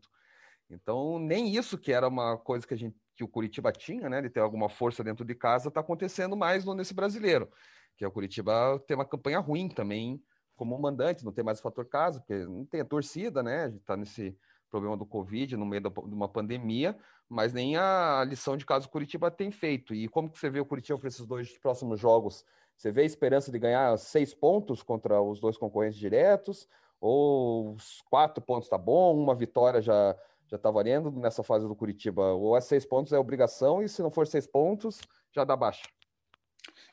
Então, 0.68 1.20
nem 1.20 1.54
isso 1.54 1.78
que 1.78 1.92
era 1.92 2.08
uma 2.08 2.36
coisa 2.36 2.66
que 2.66 2.74
a 2.74 2.76
gente 2.76 2.96
que 3.16 3.24
o 3.24 3.28
Curitiba 3.28 3.72
tinha, 3.72 4.08
né, 4.10 4.20
de 4.20 4.28
ter 4.28 4.40
alguma 4.40 4.68
força 4.68 5.02
dentro 5.02 5.24
de 5.24 5.34
casa, 5.34 5.68
está 5.68 5.80
acontecendo 5.80 6.36
mais 6.36 6.64
nesse 6.66 6.92
brasileiro, 6.92 7.50
que 7.96 8.04
é 8.04 8.08
o 8.08 8.12
Curitiba 8.12 8.78
tem 8.86 8.94
uma 8.94 9.06
campanha 9.06 9.38
ruim 9.38 9.68
também 9.68 10.22
como 10.54 10.78
mandante, 10.78 11.24
não 11.24 11.32
tem 11.32 11.44
mais 11.44 11.58
o 11.58 11.62
fator 11.62 11.86
casa, 11.86 12.20
porque 12.20 12.44
não 12.44 12.66
tem 12.66 12.82
a 12.82 12.84
torcida, 12.84 13.42
né, 13.42 13.64
a 13.64 13.68
gente 13.70 13.80
está 13.80 13.96
nesse 13.96 14.36
problema 14.70 14.96
do 14.96 15.06
Covid, 15.06 15.56
no 15.56 15.64
meio 15.64 15.82
de 15.82 16.14
uma 16.14 16.28
pandemia, 16.28 16.96
mas 17.28 17.52
nem 17.52 17.76
a 17.76 18.24
lição 18.26 18.56
de 18.56 18.64
casa 18.64 18.86
o 18.86 18.90
Curitiba 18.90 19.30
tem 19.30 19.50
feito. 19.50 19.94
E 19.94 20.08
como 20.08 20.30
que 20.30 20.38
você 20.38 20.50
vê 20.50 20.60
o 20.60 20.66
Curitiba 20.66 20.98
para 20.98 21.08
esses 21.08 21.26
dois 21.26 21.56
próximos 21.58 22.00
jogos? 22.00 22.44
Você 22.76 22.92
vê 22.92 23.02
a 23.02 23.06
esperança 23.06 23.50
de 23.50 23.58
ganhar 23.58 23.96
seis 23.98 24.34
pontos 24.34 24.82
contra 24.82 25.20
os 25.20 25.40
dois 25.40 25.56
concorrentes 25.56 25.98
diretos? 25.98 26.68
Ou 27.00 27.74
os 27.74 28.02
quatro 28.08 28.42
pontos 28.42 28.68
tá 28.68 28.78
bom, 28.78 29.14
uma 29.16 29.34
vitória 29.34 29.80
já 29.80 30.16
já 30.48 30.56
está 30.56 30.70
valendo 30.70 31.10
nessa 31.10 31.42
fase 31.42 31.66
do 31.66 31.74
Curitiba? 31.74 32.32
Ou 32.32 32.56
é 32.56 32.60
seis 32.60 32.86
pontos 32.86 33.12
é 33.12 33.18
obrigação 33.18 33.82
e 33.82 33.88
se 33.88 34.02
não 34.02 34.10
for 34.10 34.26
seis 34.26 34.46
pontos, 34.46 35.00
já 35.34 35.44
dá 35.44 35.56
baixa? 35.56 35.82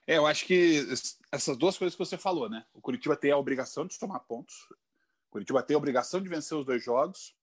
É, 0.07 0.17
eu 0.17 0.25
acho 0.25 0.45
que 0.45 0.85
essas 1.31 1.57
duas 1.57 1.77
coisas 1.77 1.95
que 1.95 2.03
você 2.03 2.17
falou, 2.17 2.49
né? 2.49 2.65
O 2.73 2.81
Curitiba 2.81 3.15
tem 3.15 3.31
a 3.31 3.37
obrigação 3.37 3.85
de 3.85 3.97
tomar 3.97 4.19
pontos, 4.21 4.55
o 5.29 5.31
Curitiba 5.31 5.63
tem 5.63 5.75
a 5.75 5.77
obrigação 5.77 6.21
de 6.21 6.29
vencer 6.29 6.57
os 6.57 6.65
dois 6.65 6.83
jogos, 6.83 7.35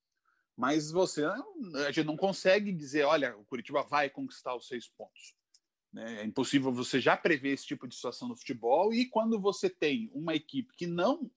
mas 0.60 0.90
você 0.90 1.24
a 1.24 1.90
gente 1.90 2.04
não 2.04 2.18
consegue 2.18 2.70
dizer, 2.70 3.04
olha, 3.04 3.34
o 3.34 3.46
Curitiba 3.46 3.82
vai 3.82 4.10
conquistar 4.10 4.54
os 4.54 4.68
seis 4.68 4.86
pontos. 4.86 5.34
Né? 5.90 6.20
É 6.20 6.24
impossível 6.26 6.70
você 6.70 7.00
já 7.00 7.16
prever 7.16 7.54
esse 7.54 7.64
tipo 7.64 7.88
de 7.88 7.94
situação 7.94 8.28
no 8.28 8.36
futebol 8.36 8.92
e 8.92 9.06
quando 9.06 9.40
você 9.40 9.70
tem 9.70 10.10
uma 10.12 10.34
equipe 10.34 10.74
que 10.76 10.86
não 10.86 11.30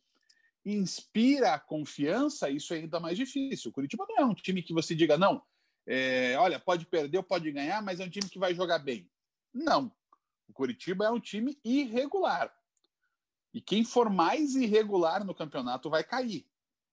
inspira 0.65 1.53
a 1.53 1.60
confiança, 1.60 2.50
isso 2.50 2.74
é 2.74 2.80
ainda 2.80 3.00
mais 3.00 3.15
difícil. 3.18 3.72
O 3.72 3.74
Curitiba 3.74 4.06
não 4.10 4.18
é 4.18 4.25
um 4.25 4.34
time 4.34 4.62
que 4.62 4.74
você 4.74 4.94
diga, 4.94 5.18
não, 5.18 5.42
é, 5.88 6.36
olha, 6.38 6.60
pode 6.60 6.86
perder 6.86 7.20
ou 7.20 7.24
pode 7.24 7.50
ganhar, 7.50 7.82
mas 7.82 8.01
é 8.01 8.06
um 8.06 8.10
time 8.10 8.27
que 8.27 8.38
vai 8.38 8.53
jogar 8.53 8.80
bem. 8.80 9.10
Não. 9.53 9.89
O 10.50 10.51
Curitiba 10.51 11.06
é 11.06 11.12
um 11.12 11.20
time 11.20 11.58
irregular. 11.63 12.53
E 13.53 13.62
quem 13.62 13.86
for 13.86 14.10
mais 14.10 14.53
irregular 14.53 15.24
no 15.24 15.34
campeonato 15.34 15.89
vai 15.89 16.03
cair. 16.03 16.46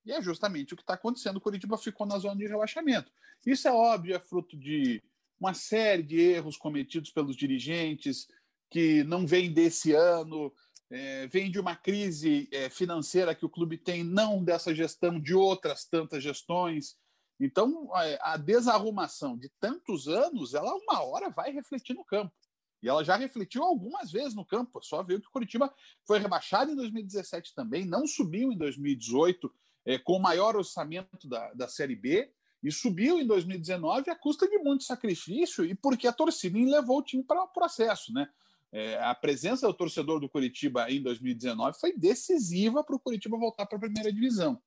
E 0.05 0.13
é 0.13 0.23
justamente 0.23 0.75
o 0.75 0.77
que 0.77 0.83
está 0.83 0.95
acontecendo. 0.95 1.37
O 1.37 1.41
Curitiba 1.41 1.77
ficou 1.77 2.07
na 2.07 2.19
zona 2.19 2.37
de 2.37 2.47
relaxamento. 2.47 3.11
Isso 3.45 3.69
é 3.69 3.73
óbvio, 3.73 4.15
é 4.15 4.19
fruto 4.19 4.57
de 4.57 5.03
uma 5.39 5.55
série 5.55 6.03
de 6.03 6.21
erros 6.21 6.57
cometidos 6.57 7.11
pelos 7.11 7.37
dirigentes 7.37 8.27
que 8.71 9.03
não 9.05 9.27
vem 9.27 9.53
desse 9.53 9.93
ano, 9.93 10.53
é, 10.91 11.27
vem 11.29 11.51
de 11.51 11.59
uma 11.59 11.75
crise 11.75 12.49
é, 12.53 12.69
financeira 12.69 13.35
que 13.35 13.45
o 13.45 13.51
clube 13.51 13.79
tem, 13.79 14.05
não 14.05 14.43
dessa 14.45 14.75
gestão, 14.75 15.21
de 15.21 15.35
outras 15.35 15.85
tantas 15.85 16.23
gestões. 16.23 16.97
Então, 17.39 17.89
a, 17.95 18.35
a 18.35 18.37
desarrumação 18.37 19.37
de 19.37 19.51
tantos 19.59 20.09
anos, 20.09 20.55
ela 20.55 20.75
uma 20.75 21.03
hora 21.03 21.31
vai 21.31 21.51
refletir 21.53 21.95
no 21.95 22.05
campo. 22.05 22.35
E 22.83 22.89
ela 22.89 23.05
já 23.05 23.17
refletiu 23.17 23.63
algumas 23.63 24.11
vezes 24.11 24.35
no 24.35 24.45
campo. 24.45 24.83
Só 24.83 25.03
viu 25.03 25.21
que 25.21 25.29
o 25.29 25.33
Curitiba 25.33 25.73
foi 26.07 26.19
rebaixado 26.19 26.71
em 26.71 26.77
2017 26.77 27.55
também, 27.55 27.85
não 27.85 28.07
subiu 28.07 28.53
em 28.53 28.57
2018 28.57 29.53
é, 29.85 29.99
com 29.99 30.17
o 30.17 30.23
maior 30.23 30.57
orçamento 30.57 31.29
da, 31.29 31.53
da 31.55 31.69
Série 31.69 31.97
B 31.97 32.31
e 32.63 32.71
subiu 32.71 33.19
em 33.19 33.27
2019 33.27 34.11
à 34.11 34.17
custa 34.17 34.49
de 34.49 34.59
muito 34.59 34.85
sacrifício 34.85 35.65
e 35.65 35.75
porque 35.75 36.07
a 36.07 36.13
torcida 36.13 36.59
levou 36.59 36.99
o 36.99 37.03
time 37.03 37.23
para 37.23 37.43
o 37.43 37.49
processo, 37.49 38.13
né? 38.13 38.29
É, 38.73 39.03
a 39.03 39.15
presença 39.15 39.67
do 39.67 39.75
torcedor 39.75 40.21
do 40.21 40.29
Curitiba 40.29 40.89
em 40.91 41.03
2019 41.03 41.79
foi 41.81 41.93
decisiva 41.93 42.85
para 42.85 42.95
o 42.95 43.01
Curitiba 43.01 43.37
voltar 43.37 43.67
para 43.67 43.77
a 43.77 43.81
primeira 43.81 44.13
divisão. 44.13 44.63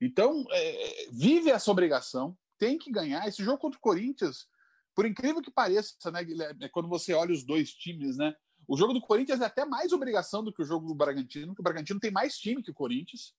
Então, 0.00 0.44
é, 0.50 1.06
vive 1.12 1.50
essa 1.50 1.70
obrigação, 1.70 2.36
tem 2.58 2.76
que 2.76 2.90
ganhar. 2.90 3.26
Esse 3.28 3.44
jogo 3.44 3.58
contra 3.58 3.78
o 3.78 3.80
Corinthians, 3.80 4.48
por 4.94 5.06
incrível 5.06 5.40
que 5.40 5.50
pareça, 5.50 6.10
né, 6.10 6.24
Guilherme, 6.24 6.64
é 6.64 6.68
quando 6.68 6.88
você 6.88 7.12
olha 7.14 7.32
os 7.32 7.44
dois 7.44 7.72
times, 7.72 8.16
né? 8.16 8.34
O 8.66 8.76
jogo 8.76 8.92
do 8.92 9.00
Corinthians 9.00 9.40
é 9.40 9.44
até 9.44 9.64
mais 9.64 9.92
obrigação 9.92 10.42
do 10.42 10.52
que 10.52 10.62
o 10.62 10.64
jogo 10.64 10.88
do 10.88 10.94
Bragantino, 10.94 11.48
porque 11.48 11.62
o 11.62 11.64
Bragantino 11.64 12.00
tem 12.00 12.10
mais 12.10 12.36
time 12.36 12.62
que 12.62 12.72
o 12.72 12.74
Corinthians 12.74 13.32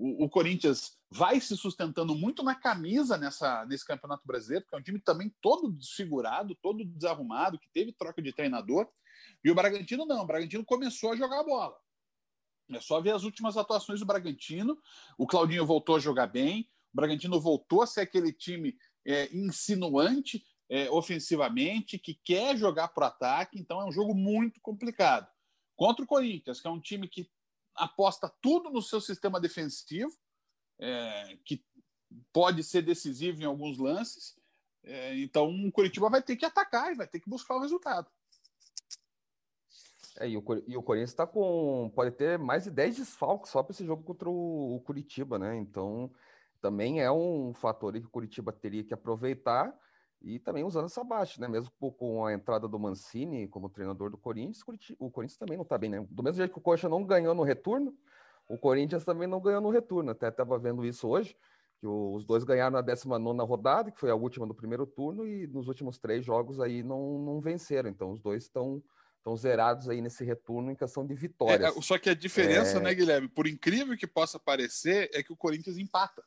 o, 0.00 0.24
o, 0.24 0.30
Corinthians 0.30 0.96
vai 1.10 1.38
se 1.40 1.54
sustentando 1.54 2.14
muito 2.14 2.42
na 2.42 2.54
camisa 2.54 3.18
nessa, 3.18 3.66
nesse 3.66 3.84
Campeonato 3.84 4.26
Brasileiro, 4.26 4.64
porque 4.64 4.74
é 4.74 4.78
um 4.78 4.82
time 4.82 4.98
também 4.98 5.30
todo 5.42 5.70
desfigurado, 5.70 6.54
todo 6.54 6.86
desarrumado, 6.86 7.58
que 7.58 7.68
teve 7.68 7.92
troca 7.92 8.22
de 8.22 8.32
treinador. 8.32 8.88
E 9.44 9.50
o 9.50 9.54
Bragantino 9.54 10.06
não, 10.06 10.22
o 10.22 10.26
Bragantino 10.26 10.64
começou 10.64 11.12
a 11.12 11.16
jogar 11.16 11.44
bola. 11.44 11.76
É 12.70 12.80
só 12.80 12.98
ver 12.98 13.10
as 13.10 13.24
últimas 13.24 13.58
atuações 13.58 14.00
do 14.00 14.06
Bragantino. 14.06 14.78
O 15.18 15.26
Claudinho 15.26 15.66
voltou 15.66 15.96
a 15.96 16.00
jogar 16.00 16.28
bem, 16.28 16.70
o 16.92 16.96
Bragantino 16.96 17.38
voltou 17.38 17.82
a 17.82 17.86
ser 17.86 18.00
aquele 18.00 18.32
time 18.32 18.78
é, 19.06 19.28
insinuante 19.36 20.46
é, 20.70 20.88
ofensivamente, 20.90 21.98
que 21.98 22.14
quer 22.14 22.56
jogar 22.56 22.88
para 22.88 23.04
o 23.04 23.08
ataque, 23.08 23.58
então 23.58 23.80
é 23.82 23.84
um 23.84 23.92
jogo 23.92 24.14
muito 24.14 24.60
complicado. 24.62 25.28
Contra 25.76 26.04
o 26.04 26.08
Corinthians, 26.08 26.60
que 26.60 26.68
é 26.68 26.70
um 26.70 26.80
time 26.80 27.06
que 27.06 27.28
aposta 27.84 28.32
tudo 28.40 28.70
no 28.70 28.82
seu 28.82 29.00
sistema 29.00 29.40
defensivo, 29.40 30.12
é, 30.78 31.36
que 31.44 31.64
pode 32.32 32.62
ser 32.62 32.82
decisivo 32.82 33.42
em 33.42 33.46
alguns 33.46 33.78
lances. 33.78 34.38
É, 34.82 35.16
então 35.18 35.48
o 35.48 35.72
Curitiba 35.72 36.08
vai 36.08 36.22
ter 36.22 36.36
que 36.36 36.44
atacar 36.44 36.92
e 36.92 36.96
vai 36.96 37.06
ter 37.06 37.20
que 37.20 37.28
buscar 37.28 37.56
o 37.56 37.60
resultado. 37.60 38.10
É, 40.18 40.28
e, 40.28 40.36
o, 40.36 40.44
e 40.66 40.76
o 40.76 40.82
Corinthians 40.82 41.10
está 41.10 41.26
com. 41.26 41.90
pode 41.94 42.10
ter 42.12 42.38
mais 42.38 42.64
de 42.64 42.70
10 42.70 42.96
desfalques 42.96 43.50
só 43.50 43.62
para 43.62 43.72
esse 43.72 43.84
jogo 43.84 44.02
contra 44.02 44.28
o, 44.28 44.76
o 44.76 44.80
Curitiba, 44.80 45.38
né? 45.38 45.56
Então 45.56 46.12
também 46.60 47.00
é 47.00 47.10
um 47.10 47.54
fator 47.54 47.92
que 47.92 48.06
o 48.06 48.10
Curitiba 48.10 48.52
teria 48.52 48.84
que 48.84 48.92
aproveitar 48.92 49.74
e 50.22 50.38
também 50.38 50.64
usando 50.64 50.86
essa 50.86 51.02
baixa, 51.02 51.40
né? 51.40 51.48
Mesmo 51.48 51.70
com 51.92 52.24
a 52.24 52.32
entrada 52.32 52.68
do 52.68 52.78
Mancini 52.78 53.48
como 53.48 53.70
treinador 53.70 54.10
do 54.10 54.18
Corinthians, 54.18 54.62
o 54.98 55.10
Corinthians 55.10 55.38
também 55.38 55.56
não 55.56 55.62
está 55.62 55.78
bem, 55.78 55.90
né? 55.90 56.06
Do 56.10 56.22
mesmo 56.22 56.36
jeito 56.36 56.52
que 56.52 56.58
o 56.58 56.62
Coxa 56.62 56.88
não 56.88 57.04
ganhou 57.04 57.34
no 57.34 57.42
retorno, 57.42 57.96
o 58.48 58.58
Corinthians 58.58 59.04
também 59.04 59.26
não 59.26 59.40
ganhou 59.40 59.60
no 59.60 59.70
retorno. 59.70 60.10
Até 60.10 60.28
estava 60.28 60.58
vendo 60.58 60.84
isso 60.84 61.08
hoje, 61.08 61.36
que 61.78 61.86
os 61.86 62.24
dois 62.24 62.44
ganharam 62.44 62.72
na 62.72 62.82
19 62.82 63.40
rodada, 63.44 63.90
que 63.90 63.98
foi 63.98 64.10
a 64.10 64.14
última 64.14 64.46
do 64.46 64.54
primeiro 64.54 64.86
turno, 64.86 65.26
e 65.26 65.46
nos 65.46 65.68
últimos 65.68 65.98
três 65.98 66.24
jogos 66.24 66.60
aí 66.60 66.82
não, 66.82 67.18
não 67.18 67.40
venceram. 67.40 67.88
Então 67.88 68.10
os 68.10 68.20
dois 68.20 68.44
estão 68.44 68.82
estão 69.20 69.36
zerados 69.36 69.86
aí 69.86 70.00
nesse 70.00 70.24
retorno 70.24 70.70
em 70.70 70.74
questão 70.74 71.06
de 71.06 71.14
vitórias. 71.14 71.76
É, 71.76 71.80
só 71.82 71.98
que 71.98 72.08
a 72.08 72.14
diferença, 72.14 72.78
é... 72.78 72.80
né, 72.80 72.94
Guilherme, 72.94 73.28
por 73.28 73.46
incrível 73.46 73.96
que 73.96 74.06
possa 74.06 74.38
parecer, 74.38 75.10
é 75.12 75.22
que 75.22 75.30
o 75.32 75.36
Corinthians 75.36 75.76
empata. 75.76 76.24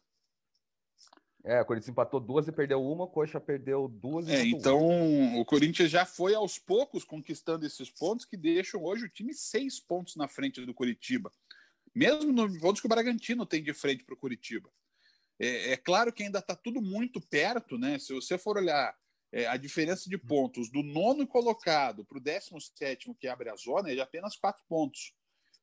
É, 1.46 1.60
o 1.62 1.66
Corinthians 1.66 1.90
empatou 1.90 2.22
duas 2.22 2.48
e 2.48 2.54
perdeu 2.54 2.82
uma, 2.82 3.04
o 3.04 3.08
Coxa 3.08 3.40
perdeu 3.40 3.90
duas. 3.90 4.30
É, 4.30 4.46
então 4.46 4.80
uma. 4.80 5.42
o 5.42 5.46
Corinthians 5.46 5.92
já 5.92 6.06
foi 6.06 6.34
aos 6.34 6.58
poucos 6.58 7.04
conquistando 7.04 7.66
esses 7.66 7.90
pontos 7.90 8.26
que 8.26 8.38
deixam 8.38 8.82
hoje 8.82 9.06
o 9.06 9.10
time 9.10 9.34
seis 9.34 9.78
pontos 9.78 10.16
na 10.16 10.28
frente 10.28 10.66
do 10.66 10.74
Curitiba. 10.74 11.32
Mesmo 11.94 12.32
no 12.32 12.60
pontos 12.60 12.80
que 12.80 12.88
o 12.88 12.90
Bragantino 12.90 13.46
tem 13.46 13.62
de 13.62 13.74
frente 13.74 14.06
para 14.06 14.14
o 14.14 14.18
Curitiba. 14.18 14.70
É, 15.38 15.74
é, 15.74 15.78
claro 15.78 16.14
que 16.14 16.24
ainda 16.24 16.40
está 16.40 16.56
tudo 16.56 16.82
muito 16.82 17.20
perto, 17.20 17.78
né? 17.78 18.00
Se 18.00 18.14
você 18.14 18.38
for 18.38 18.58
olhar 18.58 18.96
é, 19.30 19.46
a 19.46 19.58
diferença 19.58 20.10
de 20.10 20.18
pontos 20.18 20.70
do 20.70 20.82
nono 20.82 21.28
colocado 21.28 22.06
para 22.06 22.18
o 22.18 22.22
décimo 22.22 22.60
sétimo 22.62 23.16
que 23.16 23.28
abre 23.28 23.50
a 23.50 23.56
zona 23.56 23.92
é 23.92 23.96
de 23.96 24.02
apenas 24.02 24.38
quatro 24.38 24.64
pontos. 24.70 25.14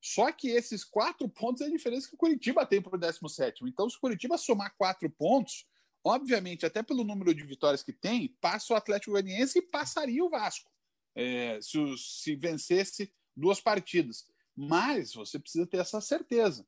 Só 0.00 0.32
que 0.32 0.48
esses 0.48 0.82
quatro 0.82 1.28
pontos 1.28 1.60
é 1.60 1.66
a 1.66 1.70
diferença 1.70 2.08
que 2.08 2.14
o 2.14 2.18
Curitiba 2.18 2.64
tem 2.64 2.80
para 2.80 2.96
o 2.96 2.98
17. 2.98 3.64
Então, 3.64 3.88
se 3.88 3.96
o 3.96 4.00
Curitiba 4.00 4.38
somar 4.38 4.74
quatro 4.76 5.10
pontos, 5.10 5.66
obviamente, 6.02 6.64
até 6.64 6.82
pelo 6.82 7.04
número 7.04 7.34
de 7.34 7.44
vitórias 7.44 7.82
que 7.82 7.92
tem, 7.92 8.28
passa 8.40 8.72
o 8.72 8.76
Atlético 8.76 9.12
Goianiense 9.12 9.58
e 9.58 9.62
passaria 9.62 10.24
o 10.24 10.30
Vasco, 10.30 10.70
é, 11.14 11.60
se, 11.60 11.78
se 11.98 12.34
vencesse 12.34 13.12
duas 13.36 13.60
partidas. 13.60 14.26
Mas 14.56 15.12
você 15.12 15.38
precisa 15.38 15.66
ter 15.66 15.78
essa 15.78 16.00
certeza. 16.00 16.66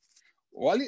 Olhe, 0.55 0.87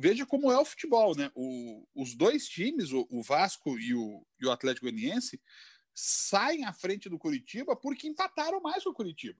veja 0.00 0.26
como 0.26 0.50
é 0.50 0.58
o 0.58 0.64
futebol, 0.64 1.16
né? 1.16 1.30
O, 1.36 1.86
os 1.94 2.16
dois 2.16 2.48
times, 2.48 2.90
o, 2.90 3.06
o 3.08 3.22
Vasco 3.22 3.78
e 3.78 3.94
o, 3.94 4.26
e 4.40 4.46
o 4.46 4.50
Atlético 4.50 4.86
Goianiense, 4.86 5.40
saem 5.94 6.64
à 6.64 6.72
frente 6.72 7.08
do 7.08 7.18
Curitiba 7.18 7.76
porque 7.76 8.08
empataram 8.08 8.60
mais 8.60 8.82
com 8.82 8.90
o 8.90 8.94
Curitiba. 8.94 9.38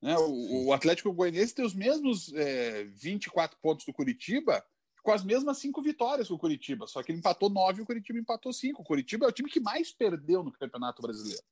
Né? 0.00 0.16
O, 0.16 0.66
o, 0.66 0.72
Atlético 0.72 1.12
Goianiense 1.12 1.54
tem 1.54 1.64
os 1.64 1.74
mesmos 1.74 2.32
é, 2.34 2.84
24 2.84 3.58
pontos 3.60 3.84
do 3.84 3.92
Curitiba, 3.92 4.64
com 5.02 5.12
as 5.12 5.24
mesmas 5.24 5.58
cinco 5.58 5.82
vitórias 5.82 6.28
que 6.28 6.34
o 6.34 6.38
Curitiba, 6.38 6.86
só 6.86 7.02
que 7.02 7.10
ele 7.10 7.18
empatou 7.18 7.48
nove 7.48 7.80
e 7.80 7.82
o 7.82 7.86
Curitiba 7.86 8.18
empatou 8.18 8.52
cinco. 8.52 8.82
O 8.82 8.84
Curitiba 8.84 9.26
é 9.26 9.28
o 9.28 9.32
time 9.32 9.50
que 9.50 9.60
mais 9.60 9.92
perdeu 9.92 10.42
no 10.42 10.52
Campeonato 10.52 11.02
Brasileiro. 11.02 11.42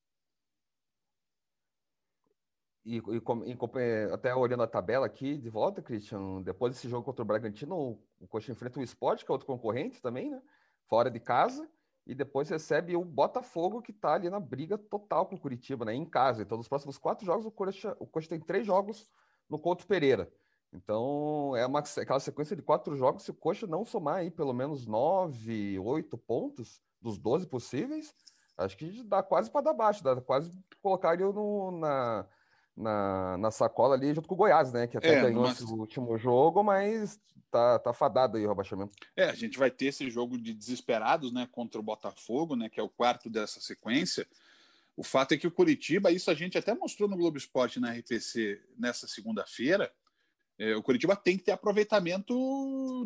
E, 2.85 2.99
e, 2.99 3.01
e, 3.01 4.13
até 4.13 4.33
olhando 4.33 4.63
a 4.63 4.67
tabela 4.69 5.07
aqui 5.07 5.37
de 5.37 5.49
volta, 5.49 5.83
Christian, 5.83 6.41
depois 6.43 6.73
desse 6.73 6.89
jogo 6.89 7.05
contra 7.05 7.23
o 7.23 7.27
Bragantino, 7.27 7.99
o 8.21 8.29
Coxa 8.29 8.53
enfrenta 8.53 8.79
o 8.79 8.83
Sport, 8.83 9.25
que 9.25 9.31
é 9.31 9.33
outro 9.33 9.47
concorrente 9.47 10.01
também, 10.01 10.31
né? 10.31 10.41
Fora 10.87 11.11
de 11.11 11.19
casa 11.19 11.69
e 12.07 12.15
depois 12.15 12.49
recebe 12.49 12.97
o 12.97 13.05
Botafogo, 13.05 13.83
que 13.83 13.91
está 13.91 14.15
ali 14.15 14.31
na 14.31 14.39
briga 14.39 14.79
total 14.79 15.27
com 15.27 15.35
o 15.35 15.41
Curitiba, 15.41 15.85
né? 15.85 15.95
Em 15.95 16.05
casa. 16.05 16.43
Então, 16.43 16.57
nos 16.57 16.69
próximos 16.69 16.97
quatro 16.97 17.27
jogos, 17.27 17.45
o 17.45 17.51
Coxa, 17.51 17.97
o 17.99 18.07
Coxa 18.07 18.29
tem 18.29 18.41
três 18.41 18.65
jogos 18.65 19.11
no 19.49 19.59
Couto 19.59 19.87
Pereira. 19.87 20.33
Então, 20.73 21.57
é 21.57 21.67
uma, 21.67 21.81
aquela 21.81 22.21
sequência 22.21 22.55
de 22.55 22.63
quatro 22.63 22.95
jogos. 22.97 23.25
Se 23.25 23.31
o 23.31 23.35
Coxa 23.35 23.67
não 23.67 23.85
somar 23.85 24.17
aí 24.17 24.31
pelo 24.31 24.53
menos 24.53 24.87
nove, 24.87 25.79
oito 25.81 26.17
pontos 26.17 26.81
dos 27.01 27.19
doze 27.19 27.47
possíveis, 27.47 28.15
acho 28.57 28.77
que 28.77 29.03
dá 29.03 29.23
quase 29.23 29.51
para 29.51 29.63
dar 29.63 29.75
baixo, 29.75 30.05
dá 30.05 30.21
quase 30.21 30.51
colocar 30.81 31.15
ele 31.15 31.25
no, 31.25 31.73
na, 31.73 32.27
na, 32.77 33.39
na 33.39 33.51
sacola 33.51 33.95
ali 33.95 34.15
junto 34.15 34.29
com 34.29 34.35
o 34.35 34.39
Goiás, 34.39 34.73
né? 34.73 34.87
Que 34.87 34.99
até 34.99 35.19
é, 35.19 35.23
ganhou 35.23 35.43
mas... 35.43 35.61
esse 35.61 35.73
último 35.73 36.19
jogo, 36.19 36.63
mas 36.63 37.19
tá, 37.51 37.79
tá 37.79 37.93
fadado 37.93 38.37
aí 38.37 38.45
o 38.45 38.49
rebaixamento. 38.49 38.93
É, 39.17 39.25
a 39.25 39.35
gente 39.35 39.59
vai 39.59 39.71
ter 39.71 39.87
esse 39.87 40.11
jogo 40.11 40.37
de 40.37 40.53
desesperados, 40.53 41.33
né? 41.33 41.49
Contra 41.51 41.81
o 41.81 41.85
Botafogo, 41.85 42.55
né? 42.55 42.69
Que 42.69 42.79
é 42.79 42.83
o 42.83 42.89
quarto 42.89 43.31
dessa 43.31 43.61
sequência. 43.61 44.27
O 44.97 45.03
fato 45.03 45.33
é 45.33 45.37
que 45.37 45.47
o 45.47 45.53
Curitiba, 45.53 46.11
isso 46.11 46.31
a 46.31 46.35
gente 46.35 46.57
até 46.57 46.75
mostrou 46.75 47.09
no 47.09 47.17
Globo 47.17 47.37
Esporte 47.37 47.81
na 47.81 47.93
RPC 47.93 48.61
nessa 48.79 49.07
segunda-feira, 49.07 49.93
É, 50.59 50.75
o 50.75 50.83
Curitiba 50.83 51.15
tem 51.15 51.37
que 51.37 51.45
ter 51.45 51.53
aproveitamento 51.53 52.33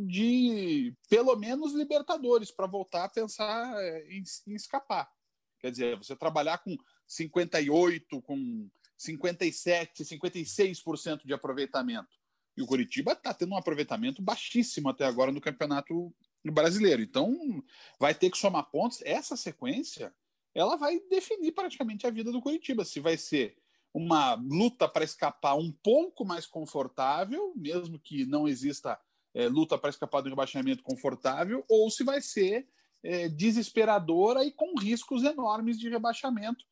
de 0.06 0.94
pelo 1.08 1.34
menos 1.34 1.74
Libertadores 1.74 2.52
para 2.52 2.68
voltar 2.68 3.02
a 3.02 3.08
pensar 3.08 3.74
é, 3.76 4.06
em, 4.08 4.22
em, 4.46 4.54
escapar. 4.54 5.10
Quer 5.58 5.72
dizer, 5.72 5.96
você 5.98 6.14
trabalhar 6.14 6.58
com 6.58 6.76
58, 7.08 8.22
com 8.22 8.70
57, 9.00 10.04
56% 10.04 11.24
de 11.24 11.32
aproveitamento. 11.32 12.20
E 12.54 12.62
o 12.62 12.66
Curitiba 12.66 13.12
está 13.12 13.32
tendo 13.32 13.54
um 13.54 13.56
aproveitamento 13.56 14.20
baixíssimo 14.20 14.90
até 14.90 15.06
agora 15.06 15.32
no 15.32 15.40
campeonato 15.40 16.14
brasileiro. 16.44 17.00
Então, 17.00 17.64
vai 17.98 18.14
ter 18.14 18.28
que 18.30 18.36
somar 18.36 18.70
pontos. 18.70 19.00
Essa 19.02 19.36
sequência 19.36 20.14
ela 20.54 20.76
vai 20.76 21.00
definir 21.08 21.52
praticamente 21.52 22.06
a 22.06 22.10
vida 22.10 22.30
do 22.30 22.42
Curitiba. 22.42 22.84
Se 22.84 23.00
vai 23.00 23.16
ser 23.16 23.56
uma 23.94 24.34
luta 24.34 24.86
para 24.86 25.04
escapar 25.04 25.54
um 25.54 25.72
pouco 25.72 26.22
mais 26.22 26.44
confortável, 26.44 27.54
mesmo 27.56 27.98
que 27.98 28.26
não 28.26 28.46
exista 28.46 29.00
é, 29.32 29.48
luta 29.48 29.78
para 29.78 29.90
escapar 29.90 30.20
do 30.20 30.28
rebaixamento 30.28 30.82
confortável, 30.82 31.64
ou 31.70 31.90
se 31.90 32.04
vai 32.04 32.20
ser 32.20 32.68
é, 33.02 33.30
desesperadora 33.30 34.44
e 34.44 34.52
com 34.52 34.78
riscos 34.78 35.22
enormes 35.22 35.78
de 35.78 35.88
rebaixamento. 35.88 36.66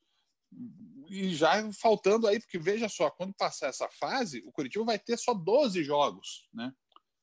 E 1.09 1.35
já 1.35 1.73
faltando 1.73 2.27
aí, 2.27 2.39
porque 2.39 2.59
veja 2.59 2.89
só, 2.89 3.11
quando 3.11 3.35
passar 3.35 3.69
essa 3.69 3.89
fase, 3.89 4.43
o 4.47 4.53
Curitiba 4.53 4.85
vai 4.85 4.99
ter 4.99 5.17
só 5.17 5.33
12 5.33 5.83
jogos, 5.83 6.49
né? 6.53 6.73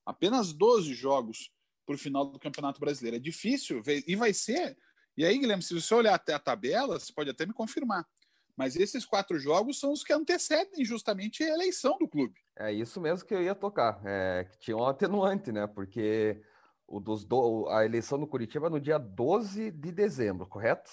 Apenas 0.05 0.53
12 0.53 0.93
jogos 0.93 1.51
para 1.85 1.95
o 1.95 1.97
final 1.97 2.25
do 2.25 2.39
Campeonato 2.39 2.79
Brasileiro. 2.79 3.17
É 3.17 3.19
difícil, 3.19 3.81
e 4.07 4.15
vai 4.15 4.33
ser. 4.33 4.77
E 5.17 5.23
aí, 5.23 5.37
Guilherme, 5.37 5.63
se 5.63 5.73
você 5.73 5.93
olhar 5.93 6.15
até 6.15 6.33
a 6.33 6.39
tabela, 6.39 6.99
você 6.99 7.13
pode 7.13 7.29
até 7.29 7.45
me 7.45 7.53
confirmar. 7.53 8.05
Mas 8.57 8.75
esses 8.75 9.05
quatro 9.05 9.37
jogos 9.37 9.79
são 9.79 9.91
os 9.91 10.03
que 10.03 10.13
antecedem 10.13 10.83
justamente 10.85 11.43
a 11.43 11.53
eleição 11.53 11.97
do 11.97 12.07
clube. 12.07 12.39
É 12.57 12.71
isso 12.71 13.01
mesmo 13.01 13.27
que 13.27 13.33
eu 13.33 13.43
ia 13.43 13.53
tocar. 13.53 14.01
É, 14.05 14.45
que 14.45 14.59
tinha 14.59 14.77
um 14.77 14.85
atenuante, 14.85 15.51
né? 15.51 15.67
Porque 15.67 16.41
o 16.87 16.99
dos 16.99 17.25
do... 17.25 17.67
a 17.69 17.83
eleição 17.83 18.19
do 18.19 18.27
Curitiba 18.27 18.67
é 18.67 18.69
no 18.69 18.79
dia 18.79 18.97
12 18.97 19.71
de 19.71 19.91
dezembro, 19.91 20.47
correto? 20.47 20.89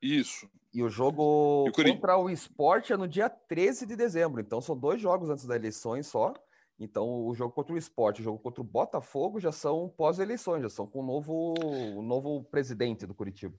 Isso. 0.00 0.48
E 0.72 0.82
o 0.82 0.88
jogo 0.88 1.64
e 1.66 1.70
o 1.70 1.72
contra 1.72 2.18
o 2.18 2.28
esporte 2.28 2.92
é 2.92 2.96
no 2.96 3.08
dia 3.08 3.28
13 3.28 3.86
de 3.86 3.96
dezembro. 3.96 4.40
Então 4.40 4.60
são 4.60 4.76
dois 4.76 5.00
jogos 5.00 5.30
antes 5.30 5.46
das 5.46 5.56
eleições 5.56 6.06
só. 6.06 6.34
Então 6.78 7.26
o 7.26 7.34
jogo 7.34 7.52
contra 7.54 7.74
o 7.74 7.78
esporte, 7.78 8.20
o 8.20 8.24
jogo 8.24 8.38
contra 8.38 8.60
o 8.60 8.64
Botafogo 8.64 9.40
já 9.40 9.50
são 9.50 9.88
pós-eleições, 9.88 10.62
já 10.62 10.68
são 10.68 10.86
com 10.86 11.00
o 11.00 11.06
novo, 11.06 11.54
o 11.96 12.02
novo 12.02 12.44
presidente 12.44 13.06
do 13.06 13.14
Curitiba. 13.14 13.58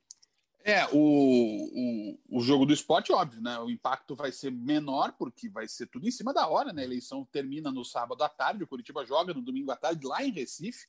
É, 0.63 0.85
o, 0.91 0.97
o, 0.97 2.37
o 2.37 2.41
jogo 2.41 2.65
do 2.65 2.73
esporte, 2.73 3.11
óbvio, 3.11 3.41
né? 3.41 3.57
O 3.59 3.69
impacto 3.69 4.15
vai 4.15 4.31
ser 4.31 4.51
menor, 4.51 5.13
porque 5.17 5.49
vai 5.49 5.67
ser 5.67 5.87
tudo 5.87 6.07
em 6.07 6.11
cima 6.11 6.33
da 6.33 6.47
hora, 6.47 6.71
né? 6.71 6.81
A 6.83 6.85
eleição 6.85 7.27
termina 7.31 7.71
no 7.71 7.83
sábado 7.83 8.23
à 8.23 8.29
tarde, 8.29 8.63
o 8.63 8.67
Curitiba 8.67 9.05
joga 9.05 9.33
no 9.33 9.41
domingo 9.41 9.71
à 9.71 9.75
tarde 9.75 10.05
lá 10.05 10.23
em 10.23 10.31
Recife, 10.31 10.85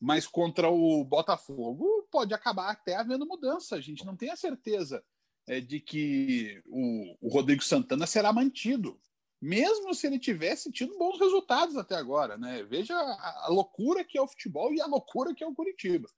mas 0.00 0.26
contra 0.26 0.68
o 0.68 1.04
Botafogo 1.04 2.06
pode 2.10 2.34
acabar 2.34 2.70
até 2.70 2.96
havendo 2.96 3.26
mudança. 3.26 3.76
A 3.76 3.80
gente 3.80 4.04
não 4.04 4.16
tem 4.16 4.30
a 4.30 4.36
certeza 4.36 5.02
é, 5.48 5.60
de 5.60 5.80
que 5.80 6.62
o, 6.66 7.16
o 7.20 7.28
Rodrigo 7.28 7.62
Santana 7.62 8.06
será 8.06 8.32
mantido, 8.32 9.00
mesmo 9.40 9.94
se 9.94 10.06
ele 10.06 10.18
tivesse 10.18 10.70
tido 10.70 10.98
bons 10.98 11.18
resultados 11.18 11.76
até 11.76 11.94
agora, 11.94 12.36
né? 12.36 12.62
Veja 12.64 12.94
a, 12.94 13.46
a 13.46 13.48
loucura 13.48 14.04
que 14.04 14.18
é 14.18 14.22
o 14.22 14.28
futebol 14.28 14.72
e 14.74 14.80
a 14.80 14.86
loucura 14.86 15.34
que 15.34 15.42
é 15.42 15.46
o 15.46 15.54
Curitiba. 15.54 16.08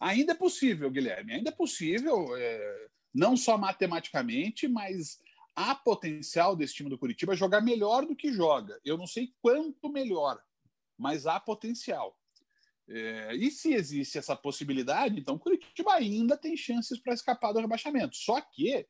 Ainda 0.00 0.32
é 0.32 0.36
possível, 0.36 0.90
Guilherme, 0.90 1.34
ainda 1.34 1.50
é 1.50 1.52
possível, 1.52 2.36
é, 2.36 2.88
não 3.12 3.36
só 3.36 3.58
matematicamente, 3.58 4.66
mas 4.68 5.18
há 5.54 5.74
potencial 5.74 6.54
desse 6.56 6.74
time 6.74 6.88
do 6.88 6.98
Curitiba 6.98 7.34
jogar 7.34 7.60
melhor 7.60 8.06
do 8.06 8.16
que 8.16 8.32
joga. 8.32 8.80
Eu 8.84 8.96
não 8.96 9.06
sei 9.06 9.34
quanto 9.42 9.90
melhor, 9.90 10.40
mas 10.96 11.26
há 11.26 11.38
potencial. 11.38 12.17
É, 12.88 13.34
e 13.34 13.50
se 13.50 13.74
existe 13.74 14.16
essa 14.16 14.34
possibilidade, 14.34 15.20
então 15.20 15.34
o 15.34 15.38
Curitiba 15.38 15.92
ainda 15.92 16.36
tem 16.36 16.56
chances 16.56 16.98
para 16.98 17.12
escapar 17.12 17.52
do 17.52 17.60
rebaixamento. 17.60 18.16
Só 18.16 18.40
que 18.40 18.86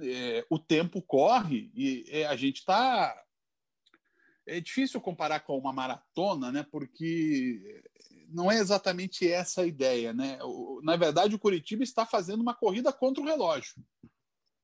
é, 0.00 0.44
o 0.50 0.58
tempo 0.58 1.00
corre 1.02 1.70
e 1.74 2.04
é, 2.08 2.26
a 2.26 2.36
gente 2.36 2.58
está. 2.58 3.24
É 4.46 4.60
difícil 4.60 5.00
comparar 5.00 5.40
com 5.40 5.58
uma 5.58 5.72
maratona, 5.72 6.50
né? 6.50 6.66
Porque 6.70 7.82
não 8.28 8.50
é 8.50 8.56
exatamente 8.58 9.30
essa 9.30 9.60
a 9.62 9.66
ideia, 9.66 10.12
né? 10.12 10.38
Na 10.82 10.96
verdade, 10.96 11.34
o 11.34 11.38
Curitiba 11.38 11.82
está 11.82 12.06
fazendo 12.06 12.40
uma 12.40 12.54
corrida 12.54 12.90
contra 12.92 13.22
o 13.22 13.26
relógio, 13.26 13.74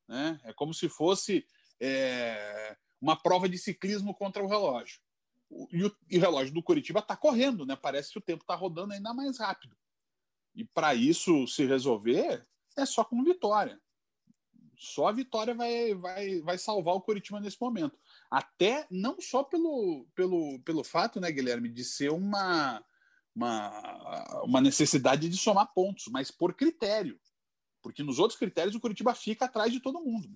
né? 0.08 0.40
É 0.44 0.54
como 0.54 0.72
se 0.72 0.88
fosse 0.88 1.46
é, 1.78 2.76
uma 3.00 3.14
prova 3.14 3.46
de 3.48 3.58
ciclismo 3.58 4.14
contra 4.14 4.42
o 4.42 4.48
relógio. 4.48 4.98
E 5.70 5.84
o, 5.84 5.96
e 6.10 6.18
relógio 6.18 6.52
do 6.52 6.62
Curitiba 6.62 7.00
está 7.00 7.16
correndo, 7.16 7.64
né? 7.64 7.76
Parece 7.76 8.12
que 8.12 8.18
o 8.18 8.22
tempo 8.22 8.42
está 8.42 8.54
rodando 8.54 8.92
ainda 8.92 9.14
mais 9.14 9.38
rápido. 9.38 9.76
E 10.54 10.64
para 10.64 10.94
isso 10.94 11.46
se 11.46 11.64
resolver, 11.64 12.46
é 12.76 12.86
só 12.86 13.04
com 13.04 13.22
vitória. 13.22 13.80
Só 14.76 15.08
a 15.08 15.12
vitória 15.12 15.54
vai, 15.54 15.94
vai, 15.94 16.40
vai 16.40 16.58
salvar 16.58 16.94
o 16.94 17.00
Curitiba 17.00 17.40
nesse 17.40 17.60
momento. 17.60 17.98
Até 18.30 18.86
não 18.90 19.20
só 19.20 19.42
pelo, 19.42 20.06
pelo, 20.14 20.60
pelo 20.60 20.84
fato, 20.84 21.20
né, 21.20 21.30
Guilherme, 21.30 21.68
de 21.68 21.84
ser 21.84 22.10
uma, 22.10 22.84
uma, 23.34 24.42
uma 24.44 24.60
necessidade 24.60 25.28
de 25.28 25.36
somar 25.36 25.72
pontos, 25.72 26.08
mas 26.08 26.30
por 26.30 26.54
critério. 26.54 27.18
Porque 27.82 28.02
nos 28.02 28.18
outros 28.18 28.38
critérios 28.38 28.74
o 28.74 28.80
Curitiba 28.80 29.14
fica 29.14 29.44
atrás 29.44 29.72
de 29.72 29.80
todo 29.80 30.00
mundo. 30.00 30.28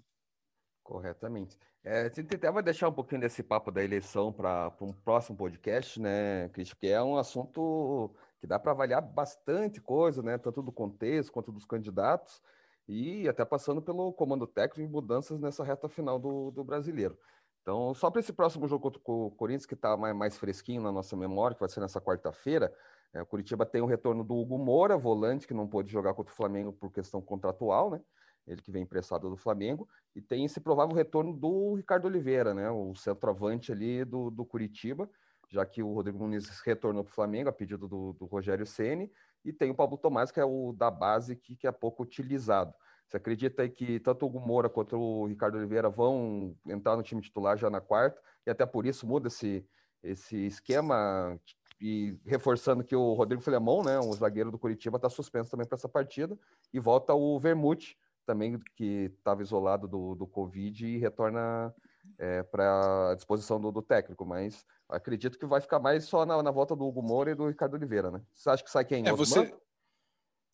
Corretamente. 0.88 1.54
É, 1.84 2.08
você 2.08 2.22
até 2.22 2.50
vai 2.50 2.62
deixar 2.62 2.88
um 2.88 2.92
pouquinho 2.92 3.20
desse 3.20 3.42
papo 3.42 3.70
da 3.70 3.84
eleição 3.84 4.32
para 4.32 4.72
um 4.80 4.90
próximo 4.90 5.36
podcast, 5.36 6.00
né, 6.00 6.48
Cris? 6.48 6.70
Porque 6.70 6.86
é 6.86 7.02
um 7.02 7.18
assunto 7.18 8.10
que 8.40 8.46
dá 8.46 8.58
para 8.58 8.72
avaliar 8.72 9.02
bastante 9.02 9.82
coisa, 9.82 10.22
né? 10.22 10.38
Tanto 10.38 10.62
do 10.62 10.72
contexto 10.72 11.30
quanto 11.30 11.52
dos 11.52 11.66
candidatos, 11.66 12.42
e 12.88 13.28
até 13.28 13.44
passando 13.44 13.82
pelo 13.82 14.14
comando 14.14 14.46
técnico 14.46 14.88
e 14.88 14.90
mudanças 14.90 15.38
nessa 15.38 15.62
reta 15.62 15.90
final 15.90 16.18
do, 16.18 16.50
do 16.52 16.64
brasileiro. 16.64 17.18
Então, 17.60 17.92
só 17.92 18.10
para 18.10 18.20
esse 18.20 18.32
próximo 18.32 18.66
jogo 18.66 18.84
contra 18.84 19.00
o 19.04 19.30
Corinthians, 19.32 19.66
que 19.66 19.74
está 19.74 19.94
mais, 19.94 20.16
mais, 20.16 20.38
fresquinho 20.38 20.80
na 20.80 20.90
nossa 20.90 21.14
memória, 21.14 21.54
que 21.54 21.60
vai 21.60 21.68
ser 21.68 21.80
nessa 21.80 22.00
quarta-feira, 22.00 22.74
é, 23.12 23.20
o 23.20 23.26
Curitiba 23.26 23.66
tem 23.66 23.82
o 23.82 23.86
retorno 23.86 24.24
do 24.24 24.34
Hugo 24.34 24.56
Moura, 24.56 24.96
volante, 24.96 25.46
que 25.46 25.52
não 25.52 25.68
pôde 25.68 25.92
jogar 25.92 26.14
contra 26.14 26.32
o 26.32 26.36
Flamengo 26.36 26.72
por 26.72 26.90
questão 26.90 27.20
contratual, 27.20 27.90
né? 27.90 28.00
Ele 28.48 28.62
que 28.62 28.72
vem 28.72 28.82
emprestado 28.82 29.28
do 29.28 29.36
Flamengo, 29.36 29.86
e 30.16 30.22
tem 30.22 30.44
esse 30.44 30.58
provável 30.58 30.96
retorno 30.96 31.32
do 31.32 31.74
Ricardo 31.74 32.06
Oliveira, 32.06 32.54
né? 32.54 32.70
O 32.70 32.94
centroavante 32.94 33.70
ali 33.70 34.04
do, 34.04 34.30
do 34.30 34.44
Curitiba, 34.44 35.08
já 35.50 35.64
que 35.64 35.82
o 35.82 35.92
Rodrigo 35.92 36.18
Nunes 36.18 36.48
retornou 36.60 37.04
para 37.04 37.10
o 37.10 37.14
Flamengo 37.14 37.48
a 37.48 37.52
pedido 37.52 37.86
do, 37.86 38.12
do 38.14 38.26
Rogério 38.26 38.66
Ceni 38.66 39.10
e 39.44 39.52
tem 39.52 39.70
o 39.70 39.74
Pablo 39.74 39.96
Tomás, 39.96 40.30
que 40.30 40.40
é 40.40 40.44
o 40.44 40.72
da 40.72 40.90
base, 40.90 41.36
que, 41.36 41.56
que 41.56 41.66
é 41.66 41.72
pouco 41.72 42.02
utilizado. 42.02 42.74
Você 43.06 43.16
acredita 43.16 43.66
que 43.68 43.98
tanto 44.00 44.26
o 44.26 44.40
Moura 44.40 44.68
quanto 44.68 44.98
o 44.98 45.26
Ricardo 45.26 45.56
Oliveira 45.56 45.88
vão 45.88 46.54
entrar 46.66 46.96
no 46.96 47.02
time 47.02 47.22
titular 47.22 47.56
já 47.56 47.70
na 47.70 47.80
quarta, 47.80 48.20
e 48.46 48.50
até 48.50 48.66
por 48.66 48.84
isso 48.84 49.06
muda 49.06 49.28
esse, 49.28 49.66
esse 50.02 50.46
esquema, 50.46 51.40
e 51.80 52.18
reforçando 52.26 52.84
que 52.84 52.94
o 52.94 53.14
Rodrigo 53.14 53.40
Filemon, 53.40 53.82
né, 53.82 53.98
o 53.98 54.12
zagueiro 54.12 54.50
do 54.50 54.58
Curitiba, 54.58 54.96
está 54.96 55.08
suspenso 55.08 55.50
também 55.50 55.66
para 55.66 55.76
essa 55.76 55.88
partida, 55.88 56.38
e 56.70 56.78
volta 56.78 57.14
o 57.14 57.38
Vermute, 57.38 57.96
também 58.28 58.60
que 58.76 59.10
estava 59.16 59.42
isolado 59.42 59.88
do, 59.88 60.14
do 60.14 60.26
Covid 60.26 60.86
e 60.86 60.98
retorna 60.98 61.74
é, 62.18 62.42
para 62.42 63.12
a 63.12 63.14
disposição 63.14 63.58
do, 63.58 63.72
do, 63.72 63.80
técnico, 63.80 64.26
mas 64.26 64.66
acredito 64.86 65.38
que 65.38 65.46
vai 65.46 65.62
ficar 65.62 65.78
mais 65.78 66.04
só 66.04 66.26
na, 66.26 66.42
na, 66.42 66.50
volta 66.50 66.76
do 66.76 66.86
Hugo 66.86 67.02
Moura 67.02 67.30
e 67.30 67.34
do 67.34 67.48
Ricardo 67.48 67.72
Oliveira, 67.72 68.10
né? 68.10 68.20
Você 68.34 68.50
acha 68.50 68.62
que 68.62 68.70
sai 68.70 68.84
quem? 68.84 69.08
É, 69.08 69.12
você, 69.12 69.50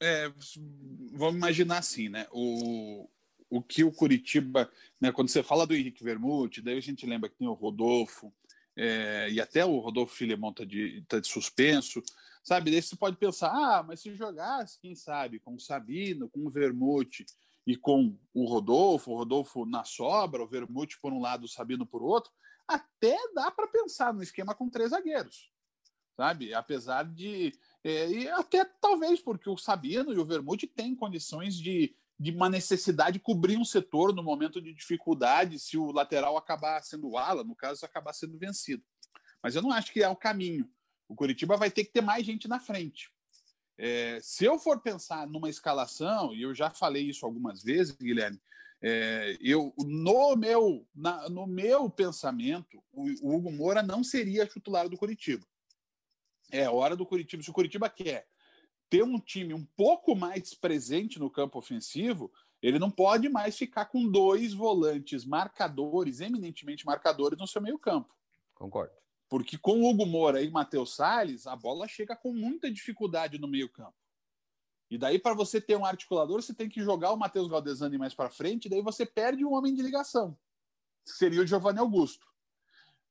é, 0.00 0.32
vamos 1.14 1.34
imaginar 1.34 1.78
assim, 1.78 2.08
né? 2.08 2.28
O, 2.30 3.08
o 3.50 3.60
que 3.60 3.82
o 3.82 3.90
Curitiba, 3.90 4.70
né, 5.00 5.10
quando 5.10 5.28
você 5.28 5.42
fala 5.42 5.66
do 5.66 5.74
Henrique 5.74 6.04
Vermute, 6.04 6.62
daí 6.62 6.78
a 6.78 6.82
gente 6.82 7.04
lembra 7.04 7.28
que 7.28 7.36
tem 7.36 7.48
o 7.48 7.54
Rodolfo, 7.54 8.32
é, 8.76 9.28
e 9.30 9.40
até 9.40 9.64
o 9.64 9.80
Rodolfo 9.80 10.14
Filemon 10.14 10.50
está 10.50 10.64
de, 10.64 11.04
tá 11.08 11.18
de 11.18 11.26
suspenso, 11.26 12.00
sabe? 12.44 12.70
Daí 12.70 12.80
você 12.80 12.94
pode 12.94 13.16
pensar, 13.16 13.48
ah, 13.48 13.82
mas 13.82 14.00
se 14.00 14.14
jogasse, 14.14 14.78
quem 14.78 14.94
sabe, 14.94 15.40
com 15.40 15.54
o 15.54 15.60
Sabino, 15.60 16.28
com 16.28 16.46
o 16.46 16.50
Vermute 16.50 17.26
e 17.66 17.76
com 17.76 18.18
o 18.32 18.44
Rodolfo, 18.46 19.10
o 19.10 19.16
Rodolfo 19.16 19.64
na 19.64 19.84
sobra, 19.84 20.42
o 20.42 20.46
Vermute 20.46 20.98
por 21.00 21.12
um 21.12 21.20
lado, 21.20 21.44
o 21.44 21.48
Sabino 21.48 21.86
por 21.86 22.02
outro, 22.02 22.30
até 22.68 23.16
dá 23.34 23.50
para 23.50 23.68
pensar 23.68 24.12
no 24.12 24.22
esquema 24.22 24.54
com 24.54 24.68
três 24.68 24.90
zagueiros, 24.90 25.50
sabe? 26.16 26.52
Apesar 26.52 27.04
de 27.04 27.52
é, 27.82 28.08
e 28.10 28.28
até 28.28 28.64
talvez 28.64 29.20
porque 29.20 29.48
o 29.48 29.56
Sabino 29.56 30.12
e 30.12 30.18
o 30.18 30.24
Vermute 30.24 30.66
têm 30.66 30.94
condições 30.94 31.54
de, 31.56 31.94
de 32.18 32.30
uma 32.30 32.48
necessidade 32.48 33.14
de 33.18 33.24
cobrir 33.24 33.58
um 33.58 33.64
setor 33.64 34.14
no 34.14 34.22
momento 34.22 34.60
de 34.60 34.72
dificuldade, 34.72 35.58
se 35.58 35.76
o 35.76 35.92
lateral 35.92 36.36
acabar 36.36 36.82
sendo 36.82 37.16
ala, 37.16 37.44
no 37.44 37.54
caso, 37.54 37.84
acabar 37.84 38.12
sendo 38.12 38.38
vencido. 38.38 38.82
Mas 39.42 39.54
eu 39.54 39.62
não 39.62 39.70
acho 39.70 39.92
que 39.92 40.02
é 40.02 40.08
o 40.08 40.16
caminho. 40.16 40.68
O 41.06 41.14
Curitiba 41.14 41.56
vai 41.56 41.70
ter 41.70 41.84
que 41.84 41.92
ter 41.92 42.00
mais 42.00 42.24
gente 42.24 42.48
na 42.48 42.58
frente. 42.58 43.13
É, 43.76 44.18
se 44.22 44.44
eu 44.44 44.58
for 44.58 44.80
pensar 44.80 45.26
numa 45.26 45.48
escalação, 45.48 46.32
e 46.34 46.42
eu 46.42 46.54
já 46.54 46.70
falei 46.70 47.02
isso 47.04 47.26
algumas 47.26 47.62
vezes, 47.62 47.96
Guilherme, 47.96 48.40
É, 48.86 49.38
eu, 49.40 49.72
no 49.78 50.36
meu, 50.36 50.86
na, 50.94 51.28
no 51.30 51.46
meu 51.46 51.88
pensamento, 51.88 52.82
o, 52.92 53.06
o, 53.22 53.34
Hugo 53.34 53.50
Moura 53.50 53.82
não 53.82 54.04
seria 54.04 54.46
titular 54.46 54.88
do 54.90 54.98
Curitiba. 54.98 55.46
É 56.52 56.68
hora 56.68 56.94
do 56.94 57.06
Curitiba. 57.06 57.42
Se 57.42 57.48
o 57.48 57.54
Curitiba 57.54 57.88
quer 57.88 58.28
ter 58.90 59.02
um 59.02 59.18
time 59.18 59.54
um 59.54 59.64
pouco 59.64 60.14
mais 60.14 60.52
presente 60.52 61.18
no 61.18 61.30
campo 61.30 61.58
ofensivo, 61.58 62.30
ele 62.60 62.78
não 62.78 62.90
pode 62.90 63.28
mais 63.28 63.56
ficar 63.56 63.86
com 63.86 64.06
dois 64.06 64.52
volantes 64.52 65.24
marcadores, 65.24 66.20
eminentemente 66.20 66.84
marcadores, 66.84 67.38
no 67.38 67.46
seu 67.46 67.62
meio 67.62 67.78
campo. 67.78 68.14
Concordo. 68.54 69.03
Porque 69.34 69.58
com 69.58 69.80
o 69.80 69.90
Hugo 69.90 70.06
Moura 70.06 70.40
e 70.42 70.48
Matheus 70.48 70.94
Salles, 70.94 71.44
a 71.48 71.56
bola 71.56 71.88
chega 71.88 72.14
com 72.14 72.32
muita 72.32 72.70
dificuldade 72.70 73.36
no 73.36 73.48
meio 73.48 73.68
campo. 73.68 73.96
E 74.88 74.96
daí, 74.96 75.18
para 75.18 75.34
você 75.34 75.60
ter 75.60 75.76
um 75.76 75.84
articulador, 75.84 76.40
você 76.40 76.54
tem 76.54 76.68
que 76.68 76.80
jogar 76.80 77.10
o 77.10 77.16
Matheus 77.16 77.48
Galdesani 77.48 77.98
mais 77.98 78.14
para 78.14 78.30
frente, 78.30 78.66
e 78.66 78.68
daí 78.68 78.80
você 78.80 79.04
perde 79.04 79.44
um 79.44 79.54
homem 79.54 79.74
de 79.74 79.82
ligação. 79.82 80.38
Seria 81.04 81.42
o 81.42 81.46
Giovanni 81.48 81.80
Augusto. 81.80 82.28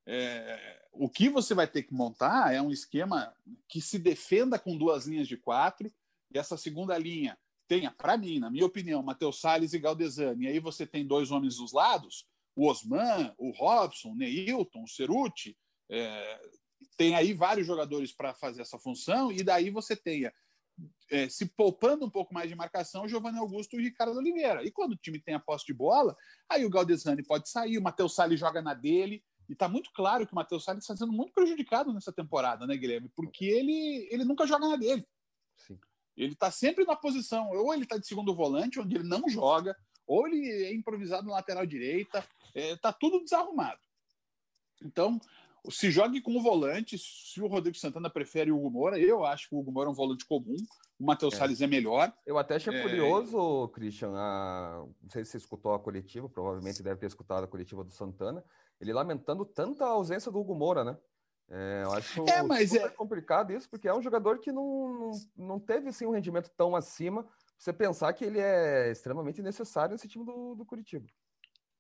É, 0.06 0.88
o 0.94 1.10
que 1.10 1.28
você 1.28 1.54
vai 1.54 1.68
ter 1.68 1.84
que 1.84 1.94
montar 1.94 2.54
é 2.54 2.62
um 2.62 2.72
esquema 2.72 3.36
que 3.68 3.82
se 3.82 4.00
defenda 4.00 4.58
com 4.58 4.78
duas 4.78 5.06
linhas 5.06 5.28
de 5.28 5.36
quatro, 5.36 5.92
e 6.34 6.40
essa 6.40 6.56
segunda 6.56 6.98
linha 6.98 7.38
tenha, 7.68 7.92
para 7.92 8.16
mim, 8.16 8.40
na 8.40 8.50
minha 8.50 8.66
opinião, 8.66 9.04
Matheus 9.04 9.42
Salles 9.42 9.74
e 9.74 9.78
Galdesani. 9.78 10.46
E 10.46 10.48
aí 10.48 10.60
você 10.62 10.88
tem 10.88 11.06
dois 11.06 11.32
homens 11.32 11.58
dos 11.58 11.74
lados, 11.74 12.26
o 12.56 12.70
Osman, 12.70 13.36
o 13.38 13.52
Robson, 13.52 14.12
o 14.12 14.16
Neilton, 14.16 14.84
o 14.84 14.88
Ceruti. 14.88 15.58
É, 15.96 16.42
tem 16.98 17.16
aí 17.16 17.34
vários 17.34 17.68
jogadores 17.68 18.12
para 18.12 18.34
fazer 18.34 18.62
essa 18.62 18.80
função, 18.80 19.32
e 19.32 19.44
daí 19.44 19.70
você 19.70 19.96
tenha 19.96 20.34
é, 21.12 21.30
se 21.30 21.46
poupando 21.46 22.06
um 22.06 22.10
pouco 22.10 22.34
mais 22.34 22.50
de 22.50 22.56
marcação, 22.56 23.08
Giovanni 23.08 23.38
Augusto 23.38 23.80
e 23.80 23.84
Ricardo 23.84 24.18
Oliveira. 24.18 24.64
E 24.64 24.72
quando 24.72 24.94
o 24.94 24.98
time 24.98 25.20
tem 25.20 25.36
a 25.36 25.40
posse 25.40 25.66
de 25.66 25.74
bola, 25.74 26.16
aí 26.50 26.66
o 26.66 26.70
Galdesani 26.70 27.24
pode 27.24 27.48
sair, 27.50 27.78
o 27.78 27.82
Matheus 27.82 28.16
Salles 28.16 28.40
joga 28.40 28.62
na 28.62 28.74
dele. 28.74 29.24
E 29.48 29.54
está 29.54 29.68
muito 29.68 29.92
claro 29.94 30.26
que 30.26 30.32
o 30.32 30.36
Matheus 30.36 30.64
Salles 30.64 30.84
está 30.84 30.96
sendo 30.96 31.12
muito 31.12 31.34
prejudicado 31.34 31.94
nessa 31.94 32.12
temporada, 32.12 32.66
né, 32.66 32.76
Guilherme? 32.76 33.10
Porque 33.16 33.46
ele, 33.46 34.08
ele 34.10 34.24
nunca 34.24 34.48
joga 34.48 34.68
na 34.68 34.78
dele. 34.78 35.06
Sim. 35.58 35.78
Ele 36.18 36.34
está 36.34 36.50
sempre 36.50 36.86
na 36.86 36.96
posição, 36.96 37.50
ou 37.50 37.74
ele 37.74 37.84
está 37.84 37.98
de 37.98 38.08
segundo 38.08 38.34
volante, 38.34 38.80
onde 38.80 38.96
ele 38.96 39.08
não 39.08 39.28
joga, 39.30 39.78
ou 40.08 40.28
ele 40.28 40.50
é 40.50 40.74
improvisado 40.74 41.28
na 41.28 41.34
lateral 41.34 41.66
direita. 41.66 42.20
Está 42.20 42.60
é, 42.60 42.76
tá 42.78 42.94
tudo 42.94 43.24
desarrumado. 43.24 43.80
Então, 44.82 45.20
se 45.70 45.90
jogue 45.90 46.22
com 46.22 46.36
o 46.36 46.42
volante, 46.42 46.98
se 46.98 47.42
o 47.42 47.48
Rodrigo 47.48 47.78
Santana 47.78 48.10
prefere 48.10 48.52
o 48.52 48.58
Hugo 48.58 48.70
Moura, 48.70 49.00
eu 49.00 49.26
acho 49.26 49.48
que 49.48 49.56
o 49.56 49.60
Hugo 49.60 49.72
Moura 49.72 49.90
é 49.90 49.92
um 49.92 49.96
volante 49.96 50.26
comum, 50.26 50.56
o 51.00 51.06
Matheus 51.06 51.34
é. 51.34 51.38
Salles 51.38 51.62
é 51.62 51.68
melhor. 51.68 52.14
Eu 52.26 52.38
até 52.38 52.56
achei 52.56 52.74
é... 52.74 52.82
curioso, 52.82 53.70
Christian, 53.70 54.12
a... 54.14 54.86
não 55.02 55.10
sei 55.10 55.24
se 55.24 55.32
você 55.32 55.38
escutou 55.38 55.74
a 55.74 55.80
coletiva, 55.80 56.28
provavelmente 56.28 56.84
deve 56.84 57.00
ter 57.00 57.08
escutado 57.08 57.44
a 57.44 57.48
coletiva 57.48 57.84
do 57.84 57.92
Santana, 57.92 58.44
ele 58.80 58.92
lamentando 58.92 59.46
tanta 59.46 59.86
ausência 59.86 60.32
do 60.32 60.40
Hugo 60.40 60.56
Moura, 60.56 60.84
né? 60.84 60.98
É, 61.50 61.84
eu 61.84 61.92
acho 61.92 62.24
é, 62.30 62.42
mas 62.42 62.74
é 62.74 62.90
complicado 62.90 63.52
isso, 63.52 63.70
porque 63.70 63.88
é 63.88 63.94
um 63.94 64.02
jogador 64.02 64.40
que 64.40 64.52
não, 64.52 64.90
não, 64.94 65.12
não 65.38 65.60
teve 65.60 65.90
assim, 65.90 66.06
um 66.06 66.12
rendimento 66.12 66.50
tão 66.58 66.76
acima, 66.76 67.28
você 67.58 67.72
pensar 67.72 68.12
que 68.14 68.26
ele 68.26 68.40
é 68.40 68.92
extremamente 68.92 69.42
necessário 69.42 69.94
nesse 69.94 70.08
time 70.08 70.26
do, 70.26 70.56
do 70.56 70.66
Curitiba. 70.66 71.06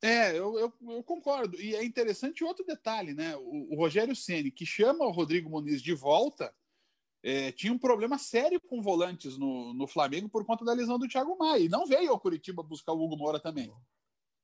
É, 0.04 0.38
eu, 0.38 0.60
eu, 0.60 0.74
eu, 0.82 1.02
concordo. 1.02 1.58
E 1.62 1.74
é 1.74 1.82
interessante 1.82 2.44
outro 2.44 2.66
detalhe, 2.66 3.13
né? 3.13 3.38
O, 3.38 3.74
o 3.74 3.76
Rogério 3.78 4.13
Ceni, 4.13 4.52
que 4.52 4.66
chama 4.66 5.06
o 5.06 5.12
Rodrigo 5.12 5.50
Muniz 5.50 5.82
de 5.82 5.94
volta, 5.94 6.54
é, 7.24 7.54
tinha 7.54 7.72
um 7.72 7.78
problema 7.78 8.18
sério 8.18 8.60
com 8.60 8.82
volantes 8.82 9.38
no, 9.38 9.74
no 9.74 9.88
Flamengo 9.88 10.28
por 10.28 10.46
conta 10.46 10.66
da 10.66 10.74
lesão 10.74 11.00
do 11.00 11.08
Thiago 11.08 11.38
Maia. 11.38 11.62
E 11.62 11.70
não 11.70 11.88
veio 11.88 12.12
ao 12.12 12.20
Curitiba 12.20 12.62
buscar 12.62 12.92
o 12.92 13.02
Hugo 13.02 13.16
Moura 13.16 13.39
também. 13.39 13.74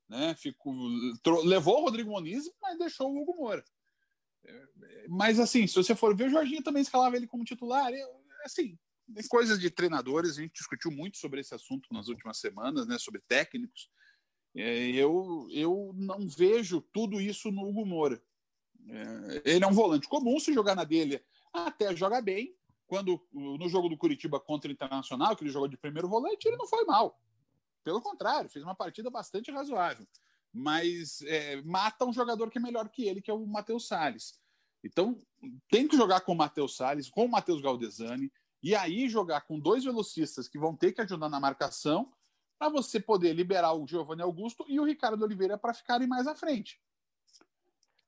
Né? 0.08 0.34
Ficou, 0.36 0.74
levou 1.43 1.80
o 1.80 1.84
Rodrigo 1.84 2.12
Muniz, 2.12 2.50
mas 2.62 2.80
deixou 2.80 3.12
o 3.12 3.22
Hugo 3.22 3.36
Moura. 3.36 3.65
É, 4.45 5.08
mas 5.10 5.41
assim, 5.41 5.67
se 5.67 5.76
você 5.76 5.93
for 5.93 6.15
ver, 6.15 6.28
o 6.28 6.32
Jorginho 6.32 6.63
também 6.63 6.82
escalava 6.82 7.17
ele 7.17 7.28
como 7.28 7.43
titular. 7.43 7.91
Eu, 7.91 8.08
assim, 8.45 8.80
coisas 9.28 9.60
de 9.60 9.69
treinadores, 9.69 10.38
a 10.38 10.41
gente 10.41 10.54
discutiu 10.54 10.89
muito 10.89 11.17
sobre 11.17 11.41
esse 11.41 11.54
assunto 11.54 11.93
nas 11.93 12.08
últimas 12.08 12.38
semanas, 12.38 12.88
né? 12.88 12.98
Sobre 12.98 13.19
técnicos. 13.28 13.89
É, 14.55 14.89
eu, 14.89 15.47
eu 15.51 15.91
não 15.95 16.27
vejo 16.27 16.81
tudo 16.81 17.21
isso 17.21 17.51
no 17.51 17.67
Hugo 17.67 17.85
Moura. 17.85 18.21
É, 18.88 19.41
ele 19.45 19.63
é 19.63 19.67
um 19.67 19.73
volante 19.73 20.07
comum, 20.07 20.39
se 20.39 20.53
jogar 20.53 20.75
na 20.75 20.83
dele 20.83 21.23
até 21.53 21.95
joga 21.95 22.21
bem. 22.21 22.55
Quando 22.88 23.23
no 23.31 23.69
jogo 23.69 23.88
do 23.88 23.97
Curitiba 23.97 24.39
contra 24.39 24.67
o 24.67 24.73
Internacional, 24.73 25.35
que 25.35 25.43
ele 25.43 25.51
jogou 25.51 25.67
de 25.67 25.77
primeiro 25.77 26.09
volante, 26.09 26.47
ele 26.47 26.57
não 26.57 26.65
foi 26.65 26.83
mal. 26.85 27.21
Pelo 27.83 28.01
contrário, 28.01 28.49
fez 28.49 28.65
uma 28.65 28.73
partida 28.73 29.12
bastante 29.12 29.51
razoável. 29.51 30.07
Mas 30.51 31.21
é, 31.21 31.62
mata 31.62 32.05
um 32.05 32.12
jogador 32.12 32.49
que 32.49 32.57
é 32.57 32.62
melhor 32.62 32.89
que 32.89 33.07
ele, 33.07 33.21
que 33.21 33.29
é 33.29 33.33
o 33.33 33.45
Matheus 33.45 33.88
Salles. 33.88 34.39
Então, 34.83 35.19
tem 35.69 35.88
que 35.88 35.95
jogar 35.95 36.21
com 36.21 36.31
o 36.31 36.35
Matheus 36.35 36.75
Salles, 36.75 37.09
com 37.09 37.25
o 37.25 37.29
Matheus 37.29 37.62
Galdesani, 37.62 38.31
e 38.62 38.73
aí 38.75 39.07
jogar 39.07 39.41
com 39.41 39.59
dois 39.59 39.83
velocistas 39.83 40.47
que 40.47 40.57
vão 40.57 40.75
ter 40.75 40.91
que 40.91 41.01
ajudar 41.01 41.29
na 41.29 41.39
marcação 41.39 42.12
para 42.60 42.69
você 42.69 43.00
poder 43.00 43.34
liberar 43.34 43.74
o 43.74 43.88
Giovanni 43.88 44.22
Augusto 44.22 44.65
e 44.67 44.80
o 44.82 44.84
Ricardo 44.84 45.24
Oliveira 45.24 45.58
para 45.58 45.74
ficarem 45.74 46.06
mais 46.06 46.28
à 46.28 46.36
frente. 46.36 46.80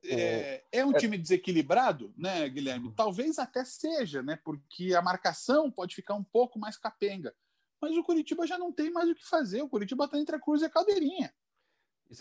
É, 0.04 0.64
é, 0.72 0.86
um 0.86 0.92
é. 0.92 1.00
time 1.00 1.18
desequilibrado, 1.18 2.14
né, 2.18 2.50
Guilherme? 2.50 2.92
Talvez 2.92 3.40
até 3.40 3.64
seja, 3.64 4.22
né? 4.22 4.38
Porque 4.44 4.94
a 4.94 5.02
marcação 5.02 5.72
pode 5.72 5.96
ficar 5.96 6.16
um 6.16 6.24
pouco 6.24 6.60
mais 6.60 6.78
capenga. 6.78 7.34
Mas 7.80 7.96
o 7.96 8.04
Curitiba 8.04 8.46
já 8.46 8.58
não 8.58 8.72
tem 8.74 8.92
mais 8.92 9.10
o 9.10 9.16
que 9.16 9.26
fazer. 9.26 9.62
O 9.62 9.70
Curitiba 9.70 10.06
está 10.06 10.18
entre 10.18 10.36
a 10.36 10.40
cruz 10.40 10.62
e 10.62 10.66
a 10.66 10.70
cadeirinha. 10.70 11.34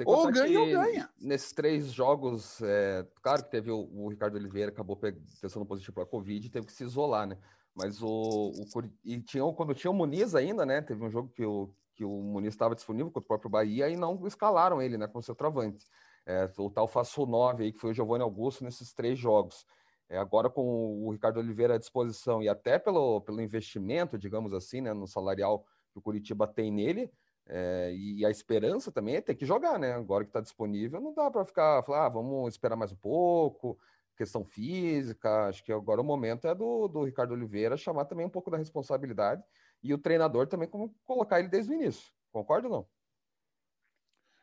Ou 0.04 0.30
ganha 0.30 0.60
ou 0.60 0.66
ganha. 0.66 1.10
Nesses 1.18 1.52
três 1.52 1.90
jogos, 1.90 2.60
é, 2.62 3.04
claro 3.22 3.42
que 3.42 3.50
teve 3.50 3.70
o, 3.70 3.90
o 3.92 4.08
Ricardo 4.08 4.36
Oliveira, 4.36 4.70
acabou 4.70 4.96
pensando 4.96 5.66
positivo 5.66 5.94
para 5.94 6.04
a 6.04 6.06
Covid 6.06 6.46
e 6.46 6.50
teve 6.50 6.66
que 6.66 6.72
se 6.72 6.84
isolar, 6.84 7.26
né? 7.26 7.36
Mas 7.74 8.00
o, 8.00 8.52
o 8.52 8.82
e 9.04 9.20
tinha, 9.20 9.42
quando 9.52 9.74
tinha 9.74 9.90
o 9.90 9.94
Muniz 9.94 10.34
ainda, 10.34 10.64
né? 10.64 10.80
Teve 10.80 11.04
um 11.04 11.10
jogo 11.10 11.28
que 11.30 11.44
o, 11.44 11.74
que 12.00 12.04
o 12.06 12.22
Muniz 12.22 12.54
estava 12.54 12.74
disponível 12.74 13.10
contra 13.10 13.26
o 13.26 13.28
próprio 13.28 13.50
Bahia 13.50 13.86
e 13.90 13.94
não 13.94 14.26
escalaram 14.26 14.80
ele, 14.80 14.96
né, 14.96 15.06
com 15.06 15.20
seu 15.20 15.34
travante. 15.34 15.84
É, 16.24 16.50
o 16.56 16.70
tal 16.70 16.88
Faço 16.88 17.26
9 17.26 17.64
aí, 17.64 17.72
que 17.72 17.78
foi 17.78 17.90
o 17.90 17.94
Giovanni 17.94 18.22
Augusto 18.22 18.64
nesses 18.64 18.94
três 18.94 19.18
jogos. 19.18 19.66
É, 20.08 20.16
agora 20.16 20.48
com 20.48 20.64
o 21.04 21.10
Ricardo 21.10 21.38
Oliveira 21.40 21.74
à 21.74 21.78
disposição 21.78 22.42
e 22.42 22.48
até 22.48 22.78
pelo, 22.78 23.20
pelo 23.20 23.42
investimento, 23.42 24.16
digamos 24.16 24.54
assim, 24.54 24.80
né, 24.80 24.94
no 24.94 25.06
salarial 25.06 25.62
que 25.92 25.98
o 25.98 26.00
Curitiba 26.00 26.46
tem 26.46 26.72
nele, 26.72 27.12
é, 27.46 27.92
e 27.94 28.24
a 28.24 28.30
esperança 28.30 28.90
também 28.90 29.16
é 29.16 29.20
ter 29.20 29.34
que 29.34 29.44
jogar, 29.44 29.78
né? 29.78 29.92
Agora 29.92 30.24
que 30.24 30.30
está 30.30 30.40
disponível, 30.40 31.02
não 31.02 31.12
dá 31.12 31.30
para 31.30 31.44
ficar, 31.44 31.82
falar, 31.82 32.06
ah, 32.06 32.08
vamos 32.08 32.54
esperar 32.54 32.76
mais 32.76 32.92
um 32.92 32.96
pouco, 32.96 33.78
questão 34.16 34.42
física. 34.42 35.48
Acho 35.48 35.62
que 35.62 35.72
agora 35.72 36.00
o 36.00 36.04
momento 36.04 36.46
é 36.46 36.54
do, 36.54 36.88
do 36.88 37.04
Ricardo 37.04 37.32
Oliveira 37.32 37.76
chamar 37.76 38.06
também 38.06 38.24
um 38.24 38.30
pouco 38.30 38.50
da 38.50 38.56
responsabilidade 38.56 39.42
e 39.82 39.94
o 39.94 39.98
treinador 39.98 40.46
também 40.46 40.68
como 40.68 40.94
colocar 41.04 41.40
ele 41.40 41.48
desde 41.48 41.72
o 41.72 41.74
início. 41.74 42.10
Concorda 42.32 42.68
ou 42.68 42.74
não? 42.74 42.88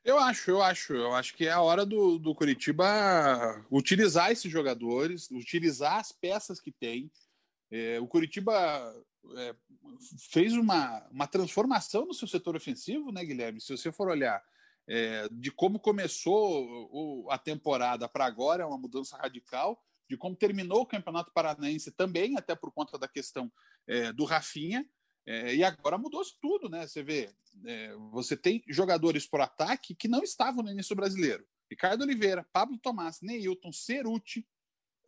Eu 0.03 0.17
acho, 0.17 0.51
eu 0.51 0.61
acho. 0.61 0.93
Eu 0.93 1.13
acho 1.13 1.35
que 1.35 1.47
é 1.47 1.51
a 1.51 1.61
hora 1.61 1.85
do, 1.85 2.17
do 2.17 2.33
Curitiba 2.33 3.65
utilizar 3.69 4.31
esses 4.31 4.49
jogadores, 4.49 5.29
utilizar 5.29 5.97
as 5.97 6.11
peças 6.11 6.61
que 6.61 6.71
tem. 6.71 7.11
É, 7.69 7.99
o 7.99 8.07
Curitiba 8.07 8.53
é, 9.35 9.55
fez 10.31 10.53
uma, 10.53 11.05
uma 11.11 11.27
transformação 11.27 12.05
no 12.05 12.13
seu 12.13 12.27
setor 12.27 12.55
ofensivo, 12.55 13.11
né, 13.11 13.25
Guilherme? 13.25 13.59
Se 13.59 13.75
você 13.75 13.91
for 13.91 14.07
olhar 14.07 14.41
é, 14.87 15.27
de 15.29 15.51
como 15.51 15.77
começou 15.77 16.65
o, 16.89 17.29
a 17.29 17.37
temporada 17.37 18.07
para 18.07 18.25
agora, 18.25 18.63
é 18.63 18.65
uma 18.65 18.77
mudança 18.77 19.17
radical. 19.17 19.77
De 20.09 20.15
como 20.15 20.37
terminou 20.37 20.83
o 20.83 20.85
Campeonato 20.85 21.33
Paranaense 21.33 21.91
também, 21.91 22.37
até 22.37 22.55
por 22.55 22.71
conta 22.71 22.97
da 22.97 23.09
questão 23.09 23.51
é, 23.85 24.13
do 24.13 24.23
Rafinha. 24.23 24.89
É, 25.27 25.53
e 25.53 25.61
agora 25.61 25.97
mudou-se 25.97 26.39
tudo, 26.39 26.69
né? 26.69 26.87
Você 26.87 27.03
vê, 27.03 27.29
é, 27.65 27.93
você 28.11 28.37
tem 28.37 28.63
jogadores 28.69 29.27
por 29.27 29.41
ataque 29.41 29.93
que 29.93 30.07
não 30.07 30.23
estavam 30.23 30.63
no 30.63 30.71
início 30.71 30.95
brasileiro. 30.95 31.45
Ricardo 31.69 32.03
Oliveira, 32.03 32.47
Pablo 32.53 32.77
Tomás, 32.77 33.19
Neilton, 33.21 33.73
Ceruti, 33.73 34.47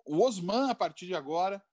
o 0.06 0.22
Osman 0.22 0.70
a 0.70 0.76
partir 0.76 1.06
de 1.06 1.16
agora. 1.16 1.64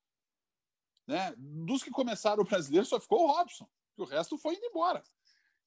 Né? 1.08 1.34
Dos 1.36 1.82
que 1.82 1.90
começaram 1.90 2.44
o 2.44 2.46
brasileiro 2.46 2.86
só 2.86 3.00
ficou 3.00 3.24
o 3.24 3.26
Robson, 3.26 3.68
o 3.96 4.04
resto 4.04 4.38
foi 4.38 4.54
indo 4.54 4.66
embora. 4.66 5.02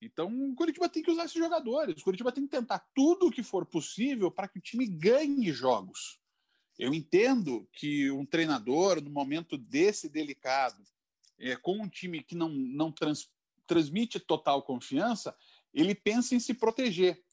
Então 0.02 0.32
o 0.50 0.56
Curitiba 0.56 0.88
tem 0.88 1.04
que 1.04 1.12
usar 1.12 1.26
esses 1.26 1.38
jogadores. 1.38 2.00
O 2.00 2.04
Curitiba 2.06 2.32
tem 2.32 2.46
que 2.46 2.50
tentar 2.50 2.80
tudo 2.96 3.28
o 3.28 3.32
que 3.32 3.44
for 3.44 3.66
possível 3.66 4.32
para 4.32 4.48
que 4.48 4.58
o 4.58 4.62
time 4.62 4.88
ganhe 4.88 5.52
jogos. 5.52 6.18
Eu 6.78 6.94
entendo 6.94 7.68
que 7.74 8.10
um 8.10 8.26
treinador, 8.26 9.02
no 9.02 9.10
momento 9.10 9.58
desse 9.58 10.08
delicado, 10.08 10.82
é, 11.40 11.56
com 11.56 11.82
um 11.82 11.88
time 11.88 12.22
que 12.22 12.36
não, 12.36 12.50
não 12.50 12.92
trans, 12.92 13.32
transmite 13.66 14.20
total 14.20 14.62
confiança, 14.64 15.36
ele 15.74 15.96
pensa 15.96 16.36
em 16.36 16.40
se 16.40 16.54
proteger. 16.54 17.24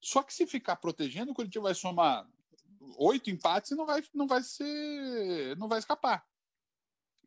Só 0.00 0.22
que 0.22 0.34
se 0.34 0.46
ficar 0.46 0.76
protegendo, 0.76 1.32
o 1.32 1.34
Curitiba 1.34 1.64
vai 1.64 1.74
somar 1.74 2.28
oito 2.98 3.30
empates 3.30 3.70
e 3.70 3.74
não 3.74 3.86
vai, 3.86 4.02
não 4.14 4.26
vai 4.26 4.42
ser, 4.42 5.56
não 5.56 5.68
vai 5.68 5.78
escapar. 5.78 6.26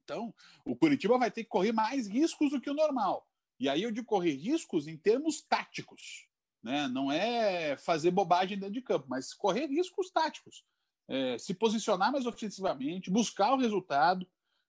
Então, 0.03 0.33
o 0.65 0.75
Curitiba 0.75 1.17
vai 1.17 1.29
ter 1.29 1.43
que 1.43 1.49
correr 1.49 1.71
mais 1.71 2.07
riscos 2.07 2.49
do 2.51 2.59
que 2.59 2.69
o 2.69 2.73
normal. 2.73 3.27
E 3.59 3.67
aí 3.67 3.83
eu 3.83 3.91
de 3.91 4.01
correr 4.01 4.33
riscos 4.35 4.87
em 4.87 4.97
termos 4.97 5.41
táticos. 5.41 6.27
né? 6.63 6.87
Não 6.87 7.11
é 7.11 7.77
fazer 7.77 8.11
bobagem 8.11 8.57
dentro 8.57 8.73
de 8.73 8.81
campo, 8.81 9.05
mas 9.07 9.33
correr 9.33 9.67
riscos 9.67 10.09
táticos, 10.09 10.65
é, 11.07 11.37
se 11.37 11.53
posicionar 11.53 12.11
mais 12.11 12.25
ofensivamente, 12.25 13.11
buscar 13.11 13.53
o 13.53 13.57
resultado. 13.57 14.27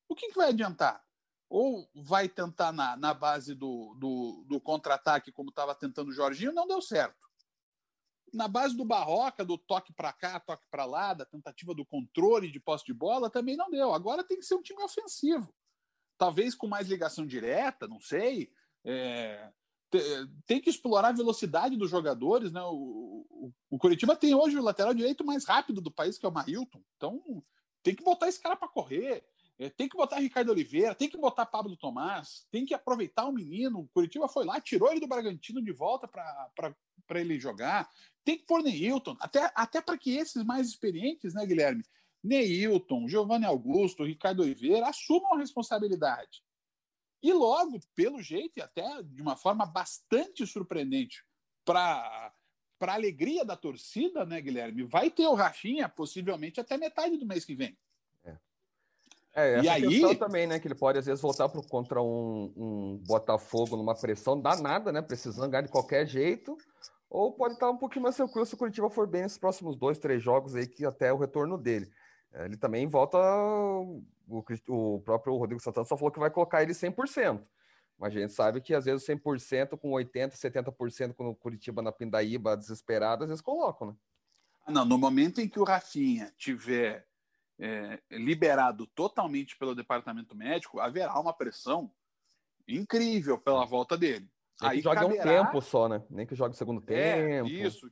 O 0.08 0.14
que, 0.14 0.28
que 0.28 0.36
vai 0.36 0.48
adiantar? 0.48 1.02
Ou 1.50 1.90
vai 1.92 2.28
tentar 2.28 2.70
na, 2.70 2.96
na 2.96 3.12
base 3.12 3.56
do, 3.56 3.96
do, 3.98 4.44
do 4.46 4.60
contra-ataque, 4.60 5.32
como 5.32 5.50
estava 5.50 5.74
tentando 5.74 6.08
o 6.08 6.12
Jorginho, 6.12 6.52
não 6.52 6.64
deu 6.64 6.80
certo. 6.80 7.28
Na 8.32 8.46
base 8.46 8.76
do 8.76 8.84
Barroca, 8.84 9.44
do 9.44 9.58
toque 9.58 9.92
para 9.92 10.12
cá, 10.12 10.38
toque 10.38 10.64
para 10.70 10.84
lá, 10.84 11.12
da 11.12 11.24
tentativa 11.24 11.74
do 11.74 11.84
controle 11.84 12.52
de 12.52 12.60
posse 12.60 12.84
de 12.84 12.94
bola, 12.94 13.28
também 13.28 13.56
não 13.56 13.68
deu. 13.68 13.92
Agora 13.92 14.22
tem 14.22 14.38
que 14.38 14.46
ser 14.46 14.54
um 14.54 14.62
time 14.62 14.80
ofensivo. 14.80 15.52
Talvez 16.16 16.54
com 16.54 16.68
mais 16.68 16.86
ligação 16.86 17.26
direta, 17.26 17.88
não 17.88 18.00
sei. 18.00 18.52
É, 18.84 19.50
tem 20.46 20.60
que 20.60 20.70
explorar 20.70 21.08
a 21.08 21.12
velocidade 21.12 21.76
dos 21.76 21.90
jogadores, 21.90 22.52
né? 22.52 22.62
O, 22.62 23.26
o, 23.28 23.52
o 23.70 23.78
Curitiba 23.78 24.14
tem 24.14 24.36
hoje 24.36 24.56
o 24.56 24.62
lateral 24.62 24.94
direito 24.94 25.24
mais 25.24 25.44
rápido 25.44 25.80
do 25.80 25.90
país, 25.90 26.16
que 26.16 26.24
é 26.24 26.28
o 26.28 26.32
Marilton. 26.32 26.80
Então, 26.96 27.42
tem 27.82 27.96
que 27.96 28.04
botar 28.04 28.28
esse 28.28 28.40
cara 28.40 28.54
para 28.54 28.68
correr. 28.68 29.24
É, 29.60 29.68
tem 29.68 29.86
que 29.86 29.96
botar 29.96 30.20
Ricardo 30.20 30.50
Oliveira, 30.50 30.94
tem 30.94 31.06
que 31.06 31.18
botar 31.18 31.44
Pablo 31.44 31.76
Tomás, 31.76 32.46
tem 32.50 32.64
que 32.64 32.72
aproveitar 32.72 33.26
o 33.26 33.32
menino. 33.32 33.80
O 33.80 33.88
Curitiba 33.88 34.26
foi 34.26 34.46
lá, 34.46 34.58
tirou 34.58 34.90
ele 34.90 35.00
do 35.00 35.06
Bragantino 35.06 35.62
de 35.62 35.70
volta 35.70 36.08
para 36.08 37.20
ele 37.20 37.38
jogar. 37.38 37.86
Tem 38.24 38.38
que 38.38 38.46
pôr 38.46 38.62
Neilton, 38.62 39.18
até, 39.20 39.52
até 39.54 39.82
para 39.82 39.98
que 39.98 40.16
esses 40.16 40.42
mais 40.44 40.66
experientes, 40.66 41.34
né, 41.34 41.44
Guilherme? 41.44 41.84
Neilton, 42.24 43.06
Giovanni 43.06 43.44
Augusto, 43.44 44.02
Ricardo 44.02 44.40
Oliveira 44.40 44.88
assumam 44.88 45.34
a 45.34 45.38
responsabilidade. 45.38 46.42
E 47.22 47.30
logo, 47.30 47.80
pelo 47.94 48.22
jeito, 48.22 48.56
e 48.56 48.62
até 48.62 49.02
de 49.02 49.20
uma 49.20 49.36
forma 49.36 49.66
bastante 49.66 50.46
surpreendente, 50.46 51.22
para 51.66 52.32
para 52.78 52.94
alegria 52.94 53.44
da 53.44 53.58
torcida, 53.58 54.24
né, 54.24 54.40
Guilherme? 54.40 54.84
Vai 54.84 55.10
ter 55.10 55.26
o 55.26 55.34
Rafinha 55.34 55.86
possivelmente 55.86 56.58
até 56.58 56.78
metade 56.78 57.18
do 57.18 57.26
mês 57.26 57.44
que 57.44 57.54
vem. 57.54 57.76
É, 59.34 59.54
essa 59.54 59.64
e 59.64 59.68
aí 59.68 60.16
também, 60.16 60.46
né? 60.46 60.58
Que 60.58 60.66
ele 60.66 60.74
pode 60.74 60.98
às 60.98 61.06
vezes 61.06 61.20
voltar 61.20 61.48
pro, 61.48 61.62
contra 61.62 62.02
um, 62.02 62.52
um 62.56 63.02
Botafogo 63.06 63.76
numa 63.76 63.94
pressão 63.94 64.40
danada, 64.40 64.90
né? 64.90 65.00
Precisando 65.00 65.50
ganhar 65.50 65.62
de 65.62 65.68
qualquer 65.68 66.06
jeito. 66.06 66.56
Ou 67.08 67.32
pode 67.32 67.54
estar 67.54 67.70
um 67.70 67.76
pouquinho 67.76 68.04
mais 68.04 68.16
tranquilo 68.16 68.46
se 68.46 68.54
o 68.54 68.56
Curitiba 68.56 68.88
for 68.90 69.06
bem 69.06 69.22
nesses 69.22 69.38
próximos 69.38 69.76
dois, 69.76 69.98
três 69.98 70.22
jogos 70.22 70.54
aí, 70.54 70.66
que 70.66 70.84
até 70.84 71.12
o 71.12 71.16
retorno 71.16 71.58
dele. 71.58 71.90
É, 72.32 72.44
ele 72.44 72.56
também 72.56 72.86
volta. 72.86 73.18
O, 73.18 74.04
o 74.68 75.00
próprio 75.00 75.36
Rodrigo 75.36 75.60
Santana 75.60 75.86
só 75.86 75.96
falou 75.96 76.12
que 76.12 76.20
vai 76.20 76.30
colocar 76.30 76.62
ele 76.62 76.72
100%. 76.72 77.42
Mas 77.98 78.16
a 78.16 78.20
gente 78.20 78.32
sabe 78.32 78.60
que 78.60 78.74
às 78.74 78.86
vezes 78.86 79.06
100% 79.06 79.78
com 79.78 79.90
80%, 79.90 80.32
70% 80.32 81.14
com 81.14 81.28
o 81.28 81.36
Curitiba 81.36 81.82
na 81.82 81.92
Pindaíba 81.92 82.56
desesperado, 82.56 83.24
às 83.24 83.28
vezes 83.28 83.42
colocam, 83.42 83.88
né? 83.88 83.94
Ah, 84.66 84.72
não, 84.72 84.84
no 84.84 84.96
momento 84.96 85.40
em 85.40 85.48
que 85.48 85.60
o 85.60 85.64
Rafinha 85.64 86.32
tiver 86.38 87.06
é, 87.60 88.00
liberado 88.10 88.86
totalmente 88.88 89.56
pelo 89.56 89.74
departamento 89.74 90.34
médico, 90.34 90.80
haverá 90.80 91.18
uma 91.20 91.32
pressão 91.32 91.92
incrível 92.66 93.38
pela 93.38 93.64
volta 93.64 93.96
dele. 93.96 94.28
Nem 94.60 94.70
Aí 94.70 94.80
jogue 94.80 94.96
caberá... 94.96 95.22
um 95.22 95.24
tempo 95.24 95.60
só, 95.60 95.88
né? 95.88 96.02
Nem 96.10 96.26
que 96.26 96.34
jogue 96.34 96.54
o 96.54 96.58
segundo 96.58 96.82
é, 96.90 97.42
tempo. 97.42 97.48
Isso 97.48 97.90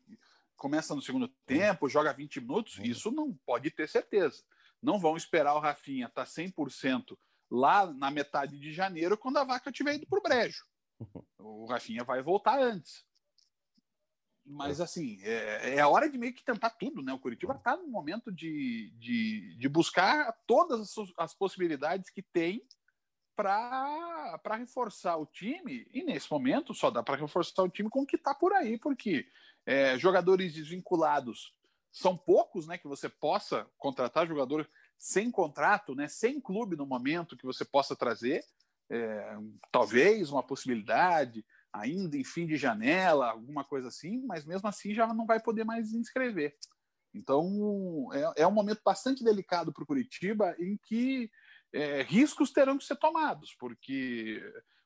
começa 0.57 0.95
no 0.95 1.03
segundo 1.03 1.29
tempo, 1.47 1.89
joga 1.89 2.13
20 2.13 2.41
minutos, 2.41 2.79
uhum. 2.79 2.85
isso 2.85 3.11
não 3.11 3.33
pode 3.47 3.71
ter 3.71 3.89
certeza. 3.89 4.43
Não 4.83 4.99
vão 4.99 5.17
esperar 5.17 5.55
o 5.55 5.61
Rafinha 5.61 6.07
estar 6.07 6.25
tá 6.25 6.31
100% 6.31 7.17
lá 7.51 7.87
na 7.93 8.11
metade 8.11 8.59
de 8.59 8.73
janeiro, 8.73 9.17
quando 9.17 9.39
a 9.39 9.45
vaca 9.45 9.73
tiver 9.73 9.95
ido 9.95 10.07
para 10.07 10.19
o 10.19 10.23
brejo. 10.23 10.65
O 11.39 11.67
Rafinha 11.67 12.03
vai 12.03 12.21
voltar 12.21 12.61
antes. 12.61 13.05
Mas, 14.51 14.81
assim, 14.81 15.21
é, 15.23 15.75
é, 15.75 15.81
a 15.81 15.89
hora 15.89 16.09
de 16.09 16.17
meio 16.17 16.33
que 16.33 16.43
tentar 16.43 16.71
tudo, 16.71 17.03
né? 17.03 17.13
O 17.13 17.19
Curitiba 17.19 17.55
está 17.55 17.77
no 17.77 17.87
momento 17.87 18.33
de, 18.33 18.91
de, 18.99 19.57
de 19.59 19.69
buscar 19.69 20.33
todas 20.47 20.81
as, 20.81 20.95
as 21.19 21.35
possibilidades 21.35 22.09
que 22.09 22.23
tem 22.23 22.67
para 23.37 24.57
reforçar 24.57 25.17
o 25.17 25.27
time, 25.27 25.87
e 25.93 26.03
nesse 26.03 26.29
momento 26.31 26.75
só 26.75 26.91
dá 26.91 27.03
para 27.03 27.17
reforçar 27.17 27.63
o 27.63 27.69
time 27.69 27.89
com 27.89 28.01
o 28.01 28.07
que 28.07 28.17
está 28.17 28.35
por 28.35 28.53
aí, 28.53 28.77
porque 28.79 29.29
é, 29.65 29.97
jogadores 29.97 30.55
desvinculados 30.55 31.55
são 31.93 32.17
poucos, 32.17 32.67
né? 32.67 32.79
Que 32.79 32.89
você 32.89 33.09
possa 33.09 33.67
contratar 33.77 34.27
jogador 34.27 34.69
sem 34.97 35.31
contrato, 35.31 35.95
né? 35.95 36.09
Sem 36.09 36.41
clube 36.41 36.75
no 36.75 36.87
momento 36.87 37.37
que 37.37 37.47
você 37.47 37.65
possa 37.65 37.95
trazer. 37.95 38.43
É, 38.91 39.37
talvez 39.71 40.31
uma 40.31 40.43
possibilidade 40.43 41.45
ainda 41.73 42.17
em 42.17 42.25
fim 42.25 42.47
de 42.47 42.57
janela, 42.57 43.31
alguma 43.31 43.65
coisa 43.65 43.89
assim, 43.89 44.23
mas 44.27 44.45
mesmo 44.45 44.69
assim 44.69 44.95
já 44.95 45.07
não 45.07 45.27
vai 45.27 45.41
poder 45.41 45.65
mais 45.65 45.93
inscrever. 45.93 46.55
Então 47.15 48.09
é, 48.13 48.43
é 48.43 48.47
um 48.47 48.53
momento 48.53 48.81
bastante 48.85 49.25
delicado 49.25 49.73
para 49.73 49.83
o 49.83 49.87
Curitiba 49.87 50.55
em 50.59 50.79
que 50.85 51.31
é, 51.73 52.03
riscos 52.03 52.53
terão 52.53 52.79
que 52.79 52.85
ser 52.85 52.97
tomados, 52.97 53.55
porque 53.59 54.43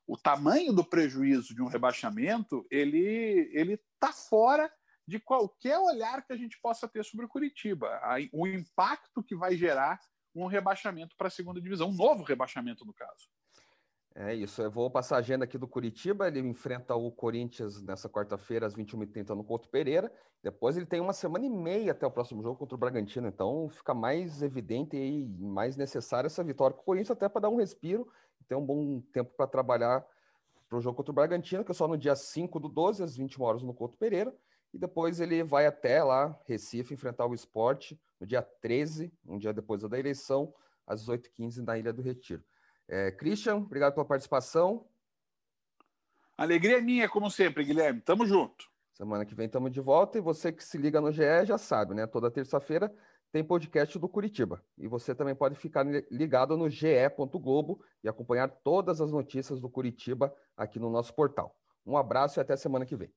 o 0.07 0.16
tamanho 0.16 0.73
do 0.73 0.85
prejuízo 0.85 1.55
de 1.55 1.62
um 1.62 1.68
rebaixamento 1.68 2.66
ele 2.71 3.51
ele 3.53 3.75
está 3.75 4.12
fora 4.12 4.73
de 5.07 5.18
qualquer 5.18 5.79
olhar 5.79 6.25
que 6.25 6.33
a 6.33 6.37
gente 6.37 6.59
possa 6.61 6.88
ter 6.88 7.05
sobre 7.05 7.27
o 7.27 7.29
Curitiba, 7.29 8.01
o 8.33 8.47
impacto 8.47 9.23
que 9.23 9.35
vai 9.35 9.57
gerar 9.57 10.01
um 10.35 10.47
rebaixamento 10.47 11.14
para 11.16 11.29
a 11.29 11.31
segunda 11.31 11.61
divisão, 11.61 11.88
um 11.88 11.95
novo 11.95 12.23
rebaixamento 12.23 12.85
no 12.85 12.95
caso. 12.95 13.29
É 14.14 14.35
isso, 14.35 14.61
eu 14.61 14.70
vou 14.70 14.90
passar 14.90 15.16
a 15.16 15.18
agenda 15.20 15.44
aqui 15.44 15.57
do 15.57 15.66
Curitiba, 15.66 16.29
ele 16.29 16.40
enfrenta 16.40 16.94
o 16.94 17.11
Corinthians 17.11 17.81
nessa 17.83 18.11
quarta-feira 18.11 18.66
às 18.66 18.77
21h30 18.77 19.31
no 19.31 19.42
Couto 19.42 19.70
Pereira, 19.70 20.12
depois 20.42 20.77
ele 20.77 20.85
tem 20.85 21.01
uma 21.01 21.14
semana 21.14 21.46
e 21.46 21.48
meia 21.48 21.92
até 21.92 22.07
o 22.07 22.11
próximo 22.11 22.42
jogo 22.42 22.59
contra 22.59 22.75
o 22.75 22.79
Bragantino, 22.79 23.27
então 23.27 23.70
fica 23.70 23.94
mais 23.94 24.42
evidente 24.42 24.98
e 24.98 25.27
mais 25.27 25.79
necessária 25.79 26.27
essa 26.27 26.44
vitória 26.44 26.77
com 26.77 26.83
o 26.83 26.85
Corinthians 26.85 27.12
até 27.12 27.27
para 27.27 27.42
dar 27.42 27.48
um 27.48 27.57
respiro 27.57 28.07
e 28.38 28.44
ter 28.44 28.55
um 28.55 28.66
bom 28.66 29.01
tempo 29.12 29.33
para 29.35 29.46
trabalhar 29.46 30.05
para 30.68 30.77
o 30.77 30.81
jogo 30.81 30.96
contra 30.96 31.12
o 31.12 31.14
Bragantino, 31.14 31.64
que 31.64 31.70
é 31.70 31.75
só 31.75 31.88
no 31.88 31.96
dia 31.96 32.14
5 32.14 32.61
do 32.61 32.68
12, 32.68 33.03
às 33.03 33.16
21 33.16 33.42
horas 33.42 33.62
no 33.62 33.72
Couto 33.72 33.96
Pereira, 33.96 34.35
e 34.75 34.79
depois 34.79 35.20
ele 35.20 35.42
vai 35.42 35.64
até 35.64 36.03
lá, 36.03 36.38
Recife, 36.44 36.92
enfrentar 36.92 37.27
o 37.27 37.35
esporte 37.35 37.98
no 38.20 38.27
dia 38.27 38.42
13, 38.42 39.11
um 39.27 39.38
dia 39.38 39.55
depois 39.55 39.83
da 39.83 39.98
eleição, 39.98 40.53
às 40.87 41.07
18h15 41.07 41.64
na 41.64 41.79
Ilha 41.79 41.92
do 41.94 42.03
Retiro. 42.03 42.44
É, 42.88 43.11
Christian, 43.12 43.57
obrigado 43.57 43.95
pela 43.95 44.07
participação. 44.07 44.87
Alegria 46.37 46.81
minha, 46.81 47.09
como 47.09 47.31
sempre, 47.31 47.64
Guilherme. 47.64 48.01
Tamo 48.01 48.27
junto. 48.27 48.71
Semana 48.92 49.25
que 49.25 49.35
vem 49.35 49.47
estamos 49.47 49.73
de 49.73 49.81
volta 49.81 50.18
e 50.18 50.21
você 50.21 50.53
que 50.53 50.62
se 50.62 50.77
liga 50.77 51.01
no 51.01 51.11
GE 51.11 51.45
já 51.45 51.57
sabe, 51.57 51.95
né? 51.95 52.07
Toda 52.07 52.31
terça-feira 52.31 52.92
tem 53.33 53.42
podcast 53.42 53.99
do 53.99 54.09
Curitiba. 54.09 54.62
E 54.77 54.87
você 54.87 55.14
também 55.14 55.35
pode 55.35 55.57
ficar 55.57 55.85
ligado 56.11 56.57
no 56.57 56.68
ge.globo 56.68 57.83
e 58.05 58.09
acompanhar 58.09 58.49
todas 58.49 59.01
as 59.01 59.11
notícias 59.11 59.61
do 59.61 59.71
Curitiba 59.71 60.35
aqui 60.57 60.79
no 60.79 60.90
nosso 60.90 61.14
portal. 61.14 61.57
Um 61.85 61.97
abraço 61.97 62.38
e 62.38 62.40
até 62.40 62.57
semana 62.57 62.85
que 62.85 62.95
vem. 62.95 63.11